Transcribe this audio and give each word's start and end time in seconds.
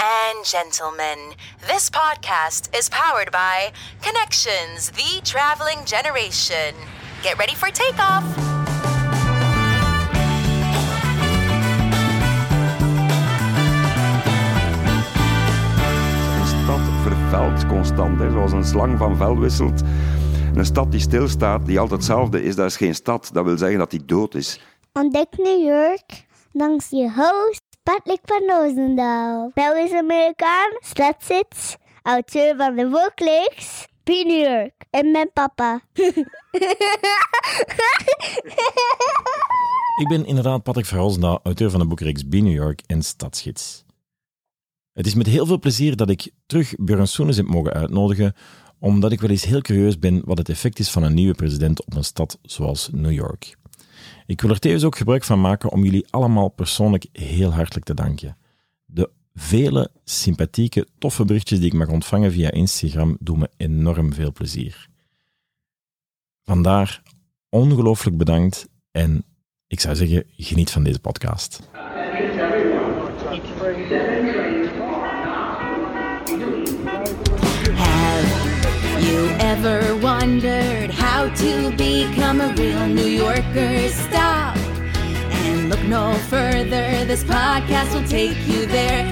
and 0.00 0.44
gentlemen, 0.44 1.34
this 1.66 1.90
podcast 1.90 2.72
is 2.76 2.88
powered 2.88 3.32
by 3.32 3.72
Connections, 4.00 4.90
the 4.92 5.20
traveling 5.24 5.84
generation. 5.84 6.74
Get 7.22 7.36
ready 7.38 7.54
for 7.54 7.70
takeoff. 7.70 8.24
Een 16.38 16.46
stad 16.46 16.80
vervuilt 17.02 17.66
constant, 17.66 18.18
hè, 18.18 18.30
zoals 18.30 18.52
een 18.52 18.64
slang 18.64 18.98
van 18.98 19.16
vel 19.16 19.38
wisselt. 19.38 19.82
Een 20.54 20.64
stad 20.64 20.90
die 20.90 21.00
stilstaat, 21.00 21.66
die 21.66 21.78
altijd 21.78 22.00
hetzelfde 22.00 22.42
is, 22.42 22.56
dat 22.56 22.66
is 22.66 22.76
geen 22.76 22.94
stad. 22.94 23.30
Dat 23.32 23.44
wil 23.44 23.58
zeggen 23.58 23.78
dat 23.78 23.90
die 23.90 24.04
dood 24.04 24.34
is. 24.34 24.60
Ontdek 24.92 25.36
New 25.36 25.66
York 25.66 26.26
langs 26.52 26.90
je 26.90 27.12
host 27.12 27.67
Patrick 27.88 28.20
van 28.24 28.42
Roosendaal. 28.46 29.50
Belgisch-Amerikaan, 29.54 30.76
stadszits, 30.80 31.76
auteur 32.02 32.56
van 32.56 32.76
de 32.76 33.10
Be 34.04 34.24
New 34.26 34.46
York 34.46 34.84
en 34.90 35.10
mijn 35.10 35.30
papa. 35.32 35.80
Ik 40.02 40.08
ben 40.08 40.26
inderdaad 40.26 40.62
Patrick 40.62 40.86
Verhulsda, 40.86 41.40
auteur 41.42 41.70
van 41.70 41.80
de 41.80 41.86
boekreeks 41.86 42.22
B 42.22 42.32
New 42.32 42.52
York 42.52 42.82
en 42.86 43.02
Stadsgids. 43.02 43.84
Het 44.92 45.06
is 45.06 45.14
met 45.14 45.26
heel 45.26 45.46
veel 45.46 45.58
plezier 45.58 45.96
dat 45.96 46.10
ik 46.10 46.30
terug 46.46 46.74
Björn 46.76 47.08
Soenes 47.08 47.36
heb 47.36 47.46
mogen 47.46 47.72
uitnodigen, 47.72 48.34
omdat 48.78 49.12
ik 49.12 49.20
wel 49.20 49.30
eens 49.30 49.44
heel 49.44 49.60
curieus 49.60 49.98
ben 49.98 50.22
wat 50.24 50.38
het 50.38 50.48
effect 50.48 50.78
is 50.78 50.90
van 50.90 51.02
een 51.02 51.14
nieuwe 51.14 51.34
president 51.34 51.86
op 51.86 51.94
een 51.94 52.04
stad 52.04 52.38
zoals 52.42 52.88
New 52.92 53.12
York. 53.12 53.56
Ik 54.26 54.40
wil 54.40 54.50
er 54.50 54.58
tevens 54.58 54.84
ook 54.84 54.96
gebruik 54.96 55.24
van 55.24 55.40
maken 55.40 55.70
om 55.70 55.84
jullie 55.84 56.06
allemaal 56.10 56.48
persoonlijk 56.48 57.06
heel 57.12 57.52
hartelijk 57.52 57.86
te 57.86 57.94
danken. 57.94 58.36
De 58.84 59.10
vele 59.34 59.90
sympathieke, 60.04 60.86
toffe 60.98 61.24
berichtjes 61.24 61.58
die 61.58 61.68
ik 61.68 61.78
mag 61.78 61.88
ontvangen 61.88 62.32
via 62.32 62.50
Instagram 62.50 63.16
doen 63.20 63.38
me 63.38 63.50
enorm 63.56 64.12
veel 64.12 64.32
plezier. 64.32 64.88
Vandaar 66.42 67.02
ongelooflijk 67.48 68.16
bedankt 68.16 68.68
en 68.90 69.24
ik 69.66 69.80
zou 69.80 69.96
zeggen, 69.96 70.24
geniet 70.36 70.70
van 70.70 70.82
deze 70.82 71.00
podcast. 71.00 71.60
To 81.36 81.70
become 81.76 82.40
a 82.40 82.48
real 82.54 82.86
New 82.86 83.06
Yorker? 83.06 83.88
Stop 83.88 84.56
and 84.56 85.68
look 85.68 85.82
no 85.82 86.14
further. 86.28 87.04
This 87.04 87.22
podcast 87.24 87.92
will 87.94 88.08
take 88.08 88.38
you 88.46 88.64
there. 88.66 89.04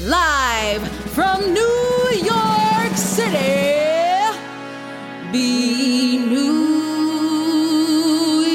Live 0.00 0.86
from 1.12 1.52
New 1.52 2.10
York 2.12 2.96
City, 2.96 3.82
be 5.32 6.18
New 6.18 6.52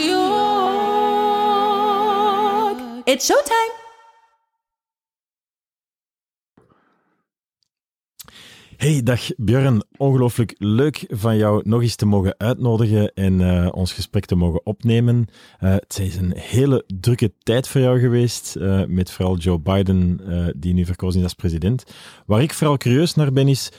York. 0.10 0.38
It's 3.06 3.30
showtime. 3.30 3.79
Hey, 8.80 9.04
dag 9.04 9.22
Björn. 9.38 9.84
Ongelooflijk 9.98 10.56
leuk 10.58 11.06
van 11.10 11.38
jou 11.38 11.62
nog 11.66 11.82
eens 11.82 11.96
te 11.96 12.06
mogen 12.06 12.36
uitnodigen 12.38 13.14
en 13.14 13.42
eh, 13.42 13.68
ons 13.72 13.94
gesprek 13.94 14.26
te 14.26 14.36
mogen 14.36 14.66
opnemen. 14.66 15.28
Eh, 15.60 15.72
het 15.72 16.00
is 16.02 16.16
een 16.16 16.34
hele 16.36 16.84
drukke 17.00 17.32
tijd 17.44 17.68
voor 17.68 17.82
jou 17.82 18.00
geweest, 18.00 18.56
eh, 18.56 18.84
met 18.88 19.12
vooral 19.12 19.38
Joe 19.38 19.60
Biden, 19.60 20.22
die 20.58 20.74
nu 20.74 20.86
verkozen 20.86 21.20
is 21.20 21.24
als 21.24 21.34
president. 21.34 21.84
Waar 22.26 22.42
ik 22.42 22.54
vooral 22.54 22.78
curieus 22.78 23.16
naar 23.16 23.34
ben 23.34 23.48
is, 23.48 23.72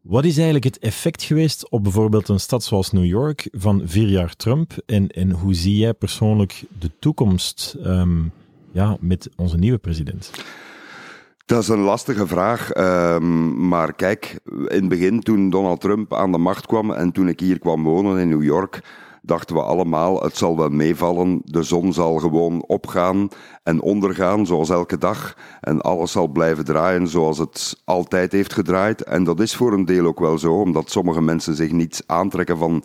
wat 0.00 0.24
is 0.24 0.34
eigenlijk 0.34 0.64
het 0.64 0.78
effect 0.78 1.22
geweest 1.22 1.70
op 1.70 1.82
bijvoorbeeld 1.82 2.28
een 2.28 2.40
stad 2.40 2.64
zoals 2.64 2.92
New 2.92 3.04
York 3.04 3.48
van 3.52 3.82
vier 3.84 4.08
jaar 4.08 4.36
Trump? 4.36 4.72
En, 4.86 5.08
en 5.08 5.30
hoe 5.30 5.54
zie 5.54 5.76
jij 5.76 5.94
persoonlijk 5.94 6.64
de 6.78 6.90
toekomst 6.98 7.76
ehm, 7.82 8.22
ja, 8.72 8.96
met 9.00 9.28
onze 9.36 9.56
nieuwe 9.56 9.78
president? 9.78 10.30
Dat 11.46 11.62
is 11.62 11.68
een 11.68 11.80
lastige 11.80 12.26
vraag. 12.26 12.70
ehm, 12.70 13.68
maar 13.68 13.94
kijk, 13.94 14.38
in 14.44 14.66
het 14.68 14.88
begin 14.88 15.20
toen 15.20 15.50
Donald 15.50 15.80
Trump 15.80 16.14
aan 16.14 16.32
de 16.32 16.38
macht 16.38 16.66
kwam 16.66 16.90
en 16.90 17.12
toen 17.12 17.28
ik 17.28 17.40
hier 17.40 17.58
kwam 17.58 17.82
wonen 17.82 18.18
in 18.18 18.28
New 18.28 18.42
York, 18.42 18.80
dachten 19.22 19.56
we 19.56 19.62
allemaal, 19.62 20.22
het 20.22 20.36
zal 20.36 20.56
wel 20.56 20.68
meevallen. 20.68 21.40
De 21.44 21.62
zon 21.62 21.92
zal 21.92 22.16
gewoon 22.16 22.64
opgaan 22.66 23.28
en 23.62 23.80
ondergaan, 23.80 24.46
zoals 24.46 24.70
elke 24.70 24.98
dag. 24.98 25.36
En 25.60 25.80
alles 25.80 26.12
zal 26.12 26.28
blijven 26.28 26.64
draaien 26.64 27.08
zoals 27.08 27.38
het 27.38 27.80
altijd 27.84 28.32
heeft 28.32 28.52
gedraaid. 28.52 29.02
En 29.02 29.24
dat 29.24 29.40
is 29.40 29.56
voor 29.56 29.72
een 29.72 29.84
deel 29.84 30.06
ook 30.06 30.20
wel 30.20 30.38
zo, 30.38 30.60
omdat 30.60 30.90
sommige 30.90 31.22
mensen 31.22 31.54
zich 31.54 31.72
niets 31.72 32.02
aantrekken 32.06 32.58
van 32.58 32.82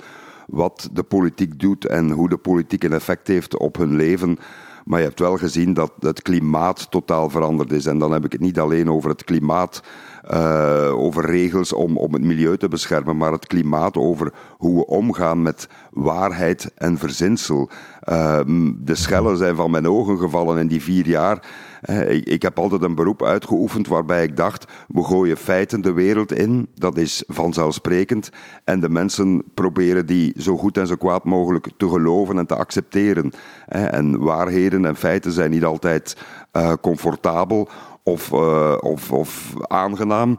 wat 0.48 0.90
de 0.94 1.04
politiek 1.04 1.60
doet 1.60 1.86
en 1.86 2.12
hoe 2.12 2.30
de 2.30 2.38
politiek 2.38 2.84
een 2.84 2.94
effect 2.94 3.28
heeft 3.28 3.58
op 3.58 3.78
hun 3.78 3.96
leven. 3.96 4.38
Maar 4.86 5.00
je 5.00 5.06
hebt 5.06 5.20
wel 5.20 5.38
gezien 5.38 5.74
dat 5.74 5.92
het 6.00 6.22
klimaat 6.22 6.92
totaal 6.92 7.30
veranderd 7.30 7.72
is. 7.72 7.86
En 7.86 8.00
dan 8.00 8.12
heb 8.12 8.26
ik 8.26 8.32
het 8.32 8.42
niet 8.42 8.60
alleen 8.60 8.92
over 8.92 9.10
het 9.10 9.24
klimaat, 9.24 9.84
uh, 10.34 10.92
over 10.94 11.26
regels 11.26 11.74
om, 11.74 11.98
om 11.98 12.14
het 12.14 12.24
milieu 12.24 12.58
te 12.58 12.68
beschermen, 12.68 13.18
maar 13.18 13.32
het 13.32 13.48
klimaat 13.48 13.98
over 13.98 14.34
hoe 14.58 14.76
we 14.76 14.86
omgaan 14.86 15.42
met 15.42 15.70
waarheid 15.92 16.72
en 16.76 16.98
verzinsel. 16.98 17.70
Uh, 18.10 18.40
de 18.78 18.96
schellen 18.96 19.38
zijn 19.38 19.56
van 19.56 19.72
mijn 19.72 19.88
ogen 19.88 20.18
gevallen 20.18 20.58
in 20.58 20.68
die 20.68 20.82
vier 20.82 21.08
jaar. 21.08 21.44
Uh, 21.90 22.10
ik, 22.12 22.26
ik 22.26 22.42
heb 22.42 22.60
altijd 22.60 22.82
een 22.84 22.96
beroep 22.96 23.24
uitgeoefend 23.24 23.88
waarbij 23.88 24.24
ik 24.24 24.38
dacht, 24.38 24.66
we 24.88 25.04
gooien 25.04 25.38
feiten 25.38 25.82
de 25.82 25.94
wereld 25.94 26.32
in, 26.32 26.68
dat 26.76 26.98
is 26.98 27.24
vanzelfsprekend. 27.28 28.30
En 28.64 28.80
de 28.80 28.90
mensen 28.90 29.44
proberen 29.54 30.06
die 30.06 30.34
zo 30.38 30.58
goed 30.58 30.78
en 30.78 30.88
zo 30.88 30.96
kwaad 30.96 31.24
mogelijk 31.24 31.68
te 31.78 31.90
geloven 31.90 32.38
en 32.38 32.46
te 32.46 32.56
accepteren. 32.56 33.32
En 33.68 34.20
waarheden 34.20 34.86
en 34.86 34.96
feiten 34.96 35.32
zijn 35.32 35.52
niet 35.52 35.66
altijd 35.66 36.18
uh, 36.54 36.74
comfortabel 36.82 37.70
of, 38.04 38.32
of, 38.82 39.12
of 39.12 39.54
aangenaam. 39.62 40.36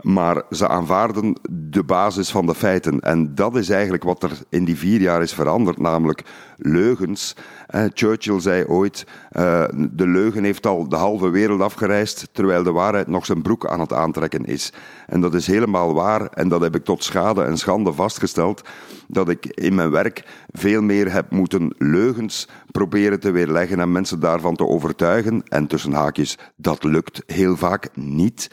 Maar 0.00 0.42
ze 0.50 0.68
aanvaarden 0.68 1.38
de 1.50 1.82
basis 1.82 2.30
van 2.30 2.46
de 2.46 2.54
feiten. 2.54 3.00
En 3.00 3.34
dat 3.34 3.56
is 3.56 3.68
eigenlijk 3.68 4.04
wat 4.04 4.22
er 4.22 4.38
in 4.48 4.64
die 4.64 4.76
vier 4.76 5.00
jaar 5.00 5.22
is 5.22 5.34
veranderd, 5.34 5.78
namelijk 5.78 6.22
leugens. 6.56 7.36
Eh, 7.66 7.84
Churchill 7.92 8.40
zei 8.40 8.64
ooit: 8.64 9.06
uh, 9.32 9.64
de 9.90 10.06
leugen 10.06 10.44
heeft 10.44 10.66
al 10.66 10.88
de 10.88 10.96
halve 10.96 11.28
wereld 11.28 11.60
afgereisd, 11.60 12.28
terwijl 12.32 12.62
de 12.62 12.72
waarheid 12.72 13.06
nog 13.06 13.26
zijn 13.26 13.42
broek 13.42 13.66
aan 13.66 13.80
het 13.80 13.92
aantrekken 13.92 14.44
is. 14.44 14.72
En 15.06 15.20
dat 15.20 15.34
is 15.34 15.46
helemaal 15.46 15.94
waar. 15.94 16.26
En 16.26 16.48
dat 16.48 16.60
heb 16.60 16.74
ik 16.74 16.84
tot 16.84 17.04
schade 17.04 17.42
en 17.42 17.58
schande 17.58 17.92
vastgesteld. 17.92 18.62
Dat 19.08 19.28
ik 19.28 19.46
in 19.46 19.74
mijn 19.74 19.90
werk 19.90 20.24
veel 20.50 20.82
meer 20.82 21.12
heb 21.12 21.30
moeten 21.30 21.74
leugens 21.78 22.48
proberen 22.70 23.20
te 23.20 23.30
weerleggen 23.30 23.80
en 23.80 23.92
mensen 23.92 24.20
daarvan 24.20 24.56
te 24.56 24.66
overtuigen. 24.66 25.42
En 25.48 25.66
tussen 25.66 25.92
haakjes, 25.92 26.38
dat 26.56 26.84
lukt 26.84 27.22
heel 27.26 27.56
vaak 27.56 27.88
niet. 27.94 28.50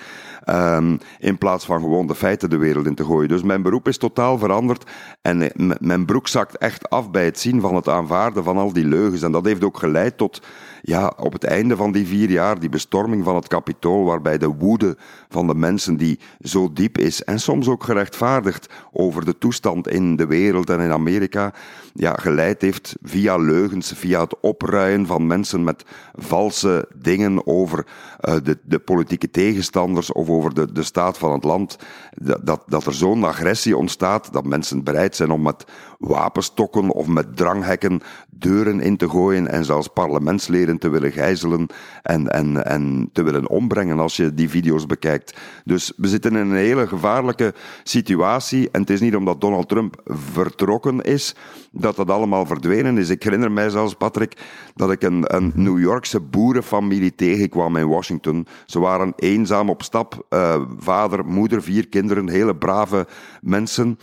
Um, 0.49 0.99
in 1.19 1.37
plaats 1.37 1.65
van 1.65 1.79
gewoon 1.79 2.07
de 2.07 2.15
feiten 2.15 2.49
de 2.49 2.57
wereld 2.57 2.85
in 2.85 2.95
te 2.95 3.05
gooien. 3.05 3.29
Dus 3.29 3.43
mijn 3.43 3.61
beroep 3.61 3.87
is 3.87 3.97
totaal 3.97 4.37
veranderd. 4.37 4.91
En 5.21 5.51
mijn 5.79 6.05
broek 6.05 6.27
zakt 6.27 6.57
echt 6.57 6.89
af 6.89 7.11
bij 7.11 7.25
het 7.25 7.39
zien 7.39 7.61
van 7.61 7.75
het 7.75 7.89
aanvaarden 7.89 8.43
van 8.43 8.57
al 8.57 8.73
die 8.73 8.85
leugens. 8.85 9.21
En 9.21 9.31
dat 9.31 9.45
heeft 9.45 9.63
ook 9.63 9.77
geleid 9.77 10.17
tot, 10.17 10.41
ja, 10.81 11.13
op 11.17 11.33
het 11.33 11.43
einde 11.43 11.75
van 11.75 11.91
die 11.91 12.07
vier 12.07 12.29
jaar, 12.29 12.59
die 12.59 12.69
bestorming 12.69 13.23
van 13.23 13.35
het 13.35 13.47
kapitool, 13.47 14.05
waarbij 14.05 14.37
de 14.37 14.47
woede 14.47 14.97
van 15.29 15.47
de 15.47 15.55
mensen 15.55 15.97
die 15.97 16.19
zo 16.41 16.73
diep 16.73 16.97
is 16.97 17.23
en 17.23 17.39
soms 17.39 17.67
ook 17.67 17.83
gerechtvaardigd 17.83 18.69
over 18.91 19.25
de 19.25 19.37
toestand 19.37 19.87
in 19.87 20.15
de 20.15 20.25
wereld 20.25 20.69
en 20.69 20.79
in 20.79 20.91
Amerika, 20.91 21.53
ja, 21.93 22.13
geleid 22.13 22.61
heeft 22.61 22.95
via 23.01 23.37
leugens, 23.37 23.93
via 23.95 24.21
het 24.21 24.39
opruien 24.39 25.05
van 25.05 25.27
mensen 25.27 25.63
met 25.63 25.85
valse 26.15 26.87
dingen 26.95 27.47
over 27.47 27.85
uh, 28.21 28.35
de, 28.43 28.57
de 28.63 28.79
politieke 28.79 29.31
tegenstanders 29.31 30.11
of 30.11 30.31
over 30.33 30.53
de, 30.53 30.71
de 30.71 30.83
staat 30.83 31.17
van 31.17 31.31
het 31.31 31.43
land, 31.43 31.77
dat, 32.11 32.45
dat, 32.45 32.63
dat 32.67 32.85
er 32.85 32.93
zo'n 32.93 33.23
agressie 33.23 33.77
ontstaat 33.77 34.33
dat 34.33 34.45
mensen 34.45 34.83
bereid 34.83 35.15
zijn 35.15 35.31
om 35.31 35.41
met 35.41 35.65
wapenstokken 35.99 36.89
of 36.89 37.07
met 37.07 37.37
dranghekken 37.37 38.01
deuren 38.29 38.79
in 38.79 38.97
te 38.97 39.09
gooien 39.09 39.47
en 39.47 39.65
zelfs 39.65 39.87
parlementsleden 39.87 40.77
te 40.77 40.89
willen 40.89 41.11
gijzelen 41.11 41.67
en, 42.01 42.27
en, 42.27 42.65
en 42.65 43.09
te 43.13 43.23
willen 43.23 43.49
ombrengen 43.49 43.99
als 43.99 44.15
je 44.15 44.33
die 44.33 44.49
video's 44.49 44.85
bekijkt. 44.85 45.37
Dus 45.65 45.93
we 45.97 46.07
zitten 46.07 46.35
in 46.35 46.37
een 46.37 46.55
hele 46.55 46.87
gevaarlijke 46.87 47.53
situatie 47.83 48.69
en 48.71 48.81
het 48.81 48.89
is 48.89 48.99
niet 48.99 49.15
omdat 49.15 49.41
Donald 49.41 49.69
Trump 49.69 50.01
vertrokken 50.05 51.01
is 51.01 51.35
dat 51.71 51.95
dat 51.95 52.09
allemaal 52.09 52.45
verdwenen 52.45 52.97
is. 52.97 53.09
Ik 53.09 53.23
herinner 53.23 53.51
mij 53.51 53.69
zelfs, 53.69 53.93
Patrick, 53.93 54.37
dat 54.75 54.91
ik 54.91 55.03
een, 55.03 55.35
een 55.35 55.51
New 55.55 55.79
Yorkse 55.79 56.19
boerenfamilie 56.19 57.15
tegenkwam 57.15 57.75
in 57.75 57.87
Washington. 57.87 58.47
Ze 58.65 58.79
waren 58.79 59.13
eenzaam 59.15 59.69
op 59.69 59.83
stap, 59.83 60.22
uh, 60.29 60.61
vader, 60.77 61.25
moeder, 61.25 61.63
vier 61.63 61.87
kinderen, 61.87 62.29
hele 62.29 62.55
brave 62.55 63.07
mensen. 63.41 63.99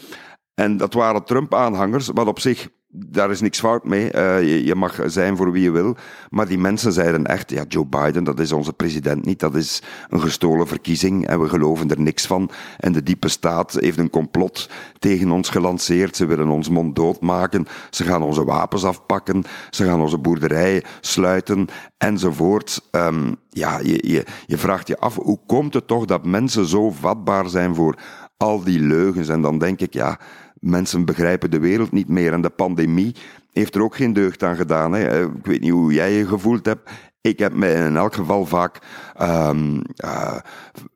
En 0.55 0.77
dat 0.77 0.95
waren 0.95 1.25
Trump-aanhangers, 1.25 2.09
wat 2.09 2.27
op 2.27 2.39
zich 2.41 2.69
daar 2.93 3.31
is 3.31 3.41
niks 3.41 3.61
fout 3.61 3.85
mee. 3.85 4.15
Uh, 4.15 4.65
je, 4.67 4.75
mag 4.75 5.01
zijn 5.07 5.37
voor 5.37 5.53
wie 5.53 5.63
je 5.63 5.71
wil. 5.71 5.97
Maar 6.31 6.49
die 6.49 6.59
mensen 6.59 6.93
zeiden 6.93 7.27
echt, 7.27 7.51
ja, 7.51 7.65
Joe 7.69 7.87
Biden, 7.87 8.25
dat 8.25 8.41
is 8.41 8.53
onze 8.53 8.73
president 8.73 9.25
niet. 9.25 9.41
Dat 9.41 9.55
is 9.55 9.83
een 10.09 10.21
gestolen 10.21 10.67
verkiezing 10.67 11.27
en 11.27 11.41
we 11.41 11.49
geloven 11.49 11.91
er 11.91 12.01
niks 12.01 12.27
van. 12.27 12.51
En 12.79 12.93
de 12.93 13.03
diepe 13.03 13.29
staat 13.29 13.73
heeft 13.73 13.99
een 13.99 14.11
complot 14.11 14.71
tegen 14.99 15.31
ons 15.31 15.49
gelanceerd. 15.49 16.17
Ze 16.17 16.27
willen 16.27 16.49
ons 16.49 16.69
mond 16.69 16.97
doodmaken. 16.97 17.67
Ze 17.91 18.05
gaan 18.05 18.23
onze 18.23 18.45
wapens 18.45 18.85
afpakken. 18.85 19.45
Ze 19.71 19.85
gaan 19.85 20.01
onze 20.01 20.19
boerderijen 20.19 20.83
sluiten 21.01 21.69
enzovoort. 21.99 22.89
Um, 22.91 23.37
ja, 23.51 23.79
je, 23.79 24.09
je, 24.09 24.25
je 24.47 24.59
vraagt 24.59 24.89
je 24.89 24.99
af, 24.99 25.17
hoe 25.17 25.39
komt 25.47 25.75
het 25.75 25.87
toch 25.87 26.05
dat 26.05 26.25
mensen 26.25 26.67
zo 26.67 26.91
vatbaar 26.91 27.49
zijn 27.49 27.75
voor 27.75 27.99
al 28.37 28.65
die 28.65 28.81
leugens? 28.81 29.29
En 29.29 29.43
dan 29.43 29.59
denk 29.59 29.81
ik, 29.81 29.93
ja, 29.93 30.19
mensen 30.61 31.05
begrijpen 31.05 31.51
de 31.51 31.59
wereld 31.59 31.93
niet 31.93 32.09
meer. 32.09 32.33
En 32.33 32.41
de 32.41 32.51
pandemie 32.51 33.15
heeft 33.53 33.75
er 33.75 33.83
ook 33.83 33.97
geen 33.97 34.13
deugd 34.13 34.43
aan 34.43 34.57
gedaan. 34.57 34.93
Hè. 34.93 35.07
Eh, 35.07 35.21
ik 35.21 35.47
weet 35.47 35.61
niet 35.61 35.71
hoe 35.71 35.93
jij 35.93 36.13
je 36.13 36.27
gevoeld 36.27 36.67
hebt. 36.67 36.91
Ik 37.23 37.39
heb 37.39 37.55
me 37.55 37.73
in 37.73 37.97
elk 37.97 38.15
geval 38.15 38.47
vaak 38.47 38.79
um, 39.23 39.83
uh, 40.05 40.37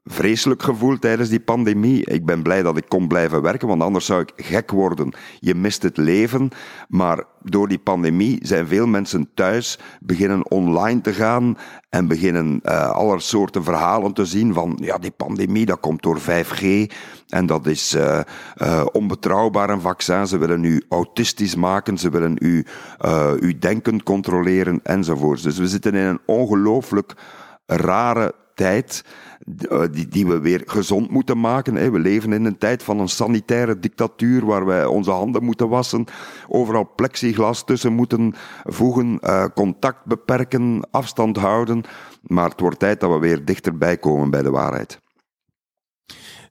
vreselijk 0.04 0.62
gevoeld 0.62 1.00
tijdens 1.00 1.28
die 1.28 1.40
pandemie. 1.40 2.04
Ik 2.04 2.26
ben 2.26 2.42
blij 2.42 2.62
dat 2.62 2.76
ik 2.76 2.88
kon 2.88 3.08
blijven 3.08 3.42
werken, 3.42 3.68
want 3.68 3.82
anders 3.82 4.06
zou 4.06 4.20
ik 4.20 4.32
gek 4.36 4.70
worden. 4.70 5.14
Je 5.40 5.54
mist 5.54 5.82
het 5.82 5.96
leven, 5.96 6.48
maar 6.88 7.24
door 7.42 7.68
die 7.68 7.78
pandemie 7.78 8.38
zijn 8.42 8.66
veel 8.66 8.86
mensen 8.86 9.28
thuis 9.34 9.78
beginnen 10.00 10.50
online 10.50 11.00
te 11.00 11.12
gaan 11.12 11.56
en 11.94 12.06
beginnen 12.06 12.60
uh, 12.62 12.90
alle 12.90 13.20
soorten 13.20 13.64
verhalen 13.64 14.12
te 14.12 14.24
zien 14.24 14.54
van 14.54 14.78
ja, 14.80 14.98
die 14.98 15.10
pandemie 15.10 15.66
dat 15.66 15.80
komt 15.80 16.02
door 16.02 16.20
5G 16.20 16.64
en 17.28 17.46
dat 17.46 17.66
is 17.66 17.94
uh, 17.94 18.20
uh, 18.62 18.84
onbetrouwbaar 18.92 19.70
een 19.70 19.80
vaccin. 19.80 20.26
Ze 20.26 20.38
willen 20.38 20.64
u 20.64 20.84
autistisch 20.88 21.54
maken, 21.54 21.98
ze 21.98 22.10
willen 22.10 22.36
u, 22.40 22.66
uw 23.40 23.58
denken 23.58 24.02
controleren 24.02 24.80
enzovoorts. 24.82 25.42
Dus 25.42 25.58
we 25.58 25.68
zitten 25.68 25.94
in 25.94 26.06
een 26.06 26.20
ongelooflijk 26.26 27.14
rare 27.66 28.34
tijd 28.54 29.04
eh, 29.04 29.33
die, 29.90 30.08
die 30.08 30.26
we 30.26 30.40
weer 30.40 30.62
gezond 30.66 31.10
moeten 31.10 31.40
maken. 31.40 31.92
We 31.92 31.98
leven 31.98 32.32
in 32.32 32.44
een 32.44 32.58
tijd 32.58 32.82
van 32.82 32.98
een 32.98 33.08
sanitaire 33.08 33.78
dictatuur 33.78 34.46
waar 34.46 34.66
wij 34.66 34.84
onze 34.84 35.10
handen 35.10 35.44
moeten 35.44 35.68
wassen, 35.68 36.04
overal 36.48 36.92
plexiglas 36.96 37.64
tussen 37.64 37.92
moeten 37.92 38.34
voegen, 38.62 39.18
eh, 39.20 39.44
contact 39.54 40.04
beperken, 40.04 40.88
afstand 40.90 41.36
houden. 41.36 41.82
Maar 42.22 42.48
het 42.48 42.60
wordt 42.60 42.78
tijd 42.78 43.00
dat 43.00 43.10
we 43.10 43.18
weer 43.18 43.44
dichterbij 43.44 43.96
komen 43.96 44.30
bij 44.30 44.42
de 44.42 44.50
waarheid. 44.50 45.02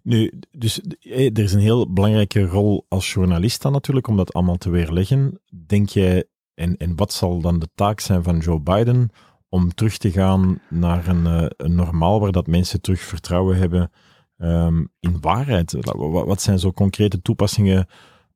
Nu, 0.02 0.32
dus 0.52 0.82
eh, 1.00 1.26
er 1.26 1.44
is 1.44 1.54
een 1.54 1.60
heel 1.60 1.94
belangrijke 1.94 2.46
rol 2.46 2.86
als 2.90 3.14
journalist 3.14 3.62
dan 3.62 3.72
natuurlijk 3.72 4.08
om 4.08 4.18
dat 4.18 4.34
allemaal 4.34 4.58
te 4.58 4.70
weerleggen. 4.70 5.42
Denk 5.66 5.90
jij, 5.90 6.26
en, 6.54 6.78
en 6.78 6.96
wat 6.96 7.14
zal 7.14 7.42
dan 7.42 7.60
de 7.60 7.70
taak 7.76 8.00
zijn 8.00 8.24
van 8.24 8.38
Joe 8.38 8.60
Biden 8.60 9.10
om 9.54 9.74
terug 9.74 9.98
te 9.98 10.12
gaan 10.12 10.60
naar 10.70 11.08
een, 11.08 11.26
uh, 11.26 11.46
een 11.58 11.76
normaal 11.76 12.20
waar 12.20 12.32
dat 12.32 12.48
mensen 12.48 12.82
terug 12.82 13.00
vertrouwen 13.00 13.58
hebben 13.58 13.92
um, 14.38 14.92
in 15.00 15.18
waarheid. 15.22 15.72
Wat, 15.80 16.26
wat, 16.26 16.42
zijn 16.42 16.60
zo 16.60 16.72
concrete 16.72 17.22
toepassingen 17.22 17.88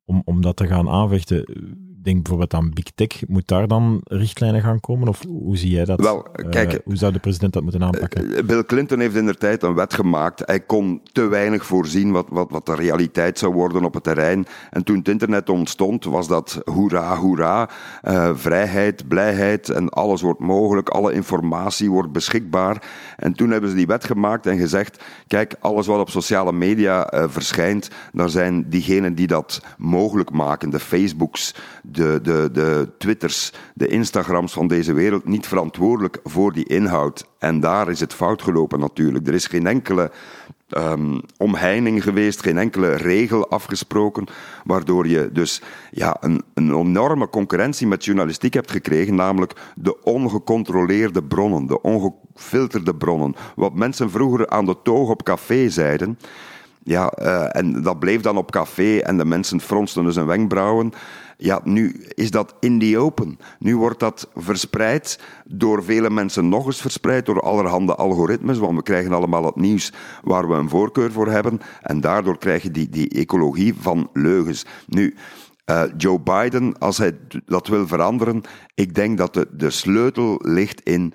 om, 0.04 0.22
om 0.24 0.40
dat 0.40 0.56
te 0.56 0.66
gaan 0.66 0.88
aanvechten? 0.88 1.44
Denk 2.08 2.22
bijvoorbeeld 2.22 2.54
aan 2.54 2.70
Big 2.74 2.90
Tech. 2.94 3.28
Moet 3.28 3.48
daar 3.48 3.68
dan 3.68 4.00
richtlijnen 4.04 4.62
gaan 4.62 4.80
komen? 4.80 5.08
Of 5.08 5.22
hoe 5.26 5.56
zie 5.56 5.70
jij 5.70 5.84
dat? 5.84 6.00
Wel, 6.00 6.26
eh, 6.32 6.48
kijk, 6.50 6.80
hoe 6.84 6.96
zou 6.96 7.12
de 7.12 7.18
president 7.18 7.52
dat 7.52 7.62
moeten 7.62 7.82
aanpakken? 7.82 8.36
Eh, 8.36 8.44
Bill 8.44 8.64
Clinton 8.64 9.00
heeft 9.00 9.14
in 9.14 9.24
der 9.24 9.38
tijd 9.38 9.62
een 9.62 9.74
wet 9.74 9.94
gemaakt. 9.94 10.42
Hij 10.44 10.60
kon 10.60 11.00
te 11.12 11.26
weinig 11.26 11.66
voorzien 11.66 12.12
wat, 12.12 12.26
wat, 12.30 12.50
wat 12.50 12.66
de 12.66 12.74
realiteit 12.74 13.38
zou 13.38 13.54
worden 13.54 13.84
op 13.84 13.94
het 13.94 14.02
terrein. 14.02 14.46
En 14.70 14.84
toen 14.84 14.96
het 14.96 15.08
internet 15.08 15.48
ontstond, 15.48 16.04
was 16.04 16.28
dat 16.28 16.60
hoera, 16.64 17.16
hoera. 17.16 17.68
Uh, 18.04 18.30
vrijheid, 18.34 19.08
blijheid 19.08 19.68
en 19.68 19.88
alles 19.88 20.20
wordt 20.20 20.40
mogelijk. 20.40 20.88
Alle 20.88 21.12
informatie 21.12 21.90
wordt 21.90 22.12
beschikbaar. 22.12 22.82
En 23.16 23.32
toen 23.32 23.50
hebben 23.50 23.70
ze 23.70 23.76
die 23.76 23.86
wet 23.86 24.04
gemaakt 24.04 24.46
en 24.46 24.58
gezegd: 24.58 25.04
kijk, 25.26 25.54
alles 25.60 25.86
wat 25.86 26.00
op 26.00 26.10
sociale 26.10 26.52
media 26.52 27.14
uh, 27.14 27.24
verschijnt, 27.28 27.90
daar 28.12 28.30
zijn 28.30 28.68
diegenen 28.68 29.14
die 29.14 29.26
dat 29.26 29.62
mogelijk 29.78 30.30
maken, 30.30 30.70
de 30.70 30.80
Facebooks, 30.80 31.54
de, 31.82 31.97
de, 31.98 32.48
de 32.52 32.88
Twitters, 32.98 33.52
de 33.74 33.86
Instagrams 33.86 34.52
van 34.52 34.66
deze 34.66 34.92
wereld 34.92 35.24
niet 35.24 35.46
verantwoordelijk 35.46 36.20
voor 36.24 36.52
die 36.52 36.64
inhoud. 36.64 37.26
En 37.38 37.60
daar 37.60 37.90
is 37.90 38.00
het 38.00 38.14
fout 38.14 38.42
gelopen 38.42 38.80
natuurlijk. 38.80 39.26
Er 39.26 39.34
is 39.34 39.46
geen 39.46 39.66
enkele 39.66 40.10
um, 40.76 41.20
omheining 41.36 42.02
geweest, 42.02 42.42
geen 42.42 42.58
enkele 42.58 42.94
regel 42.94 43.48
afgesproken, 43.48 44.26
waardoor 44.64 45.08
je 45.08 45.30
dus 45.32 45.62
ja, 45.90 46.16
een, 46.20 46.42
een 46.54 46.74
enorme 46.74 47.28
concurrentie 47.28 47.86
met 47.86 48.04
journalistiek 48.04 48.54
hebt 48.54 48.70
gekregen, 48.70 49.14
namelijk 49.14 49.52
de 49.74 50.02
ongecontroleerde 50.02 51.22
bronnen, 51.22 51.66
de 51.66 51.82
ongefilterde 51.82 52.94
bronnen. 52.94 53.34
Wat 53.56 53.74
mensen 53.74 54.10
vroeger 54.10 54.48
aan 54.48 54.66
de 54.66 54.76
toog 54.82 55.08
op 55.08 55.22
café 55.22 55.68
zeiden. 55.68 56.18
Ja, 56.82 57.12
uh, 57.22 57.56
en 57.56 57.82
dat 57.82 57.98
bleef 57.98 58.20
dan 58.20 58.36
op 58.36 58.50
café 58.50 58.98
en 58.98 59.16
de 59.16 59.24
mensen 59.24 59.60
fronsten 59.60 60.04
dus 60.04 60.14
hun 60.14 60.26
wenkbrauwen. 60.26 60.92
Ja, 61.40 61.60
nu 61.64 62.04
is 62.14 62.30
dat 62.30 62.54
in 62.60 62.78
the 62.78 62.98
open. 62.98 63.38
Nu 63.58 63.76
wordt 63.76 64.00
dat 64.00 64.28
verspreid 64.34 65.20
door 65.44 65.84
vele 65.84 66.10
mensen 66.10 66.48
nog 66.48 66.66
eens 66.66 66.80
verspreid 66.80 67.26
door 67.26 67.40
allerhande 67.40 67.94
algoritmes, 67.94 68.58
want 68.58 68.76
we 68.76 68.82
krijgen 68.82 69.12
allemaal 69.12 69.44
het 69.44 69.56
nieuws 69.56 69.92
waar 70.22 70.48
we 70.48 70.54
een 70.54 70.68
voorkeur 70.68 71.12
voor 71.12 71.28
hebben 71.28 71.60
en 71.82 72.00
daardoor 72.00 72.38
krijg 72.38 72.62
je 72.62 72.70
die, 72.70 72.88
die 72.88 73.08
ecologie 73.08 73.74
van 73.80 74.10
leugens. 74.12 74.64
Nu, 74.86 75.14
uh, 75.70 75.82
Joe 75.96 76.20
Biden, 76.20 76.78
als 76.78 76.98
hij 76.98 77.18
dat 77.46 77.66
wil 77.66 77.86
veranderen, 77.86 78.42
ik 78.74 78.94
denk 78.94 79.18
dat 79.18 79.34
de, 79.34 79.48
de 79.50 79.70
sleutel 79.70 80.40
ligt 80.42 80.80
in 80.80 81.14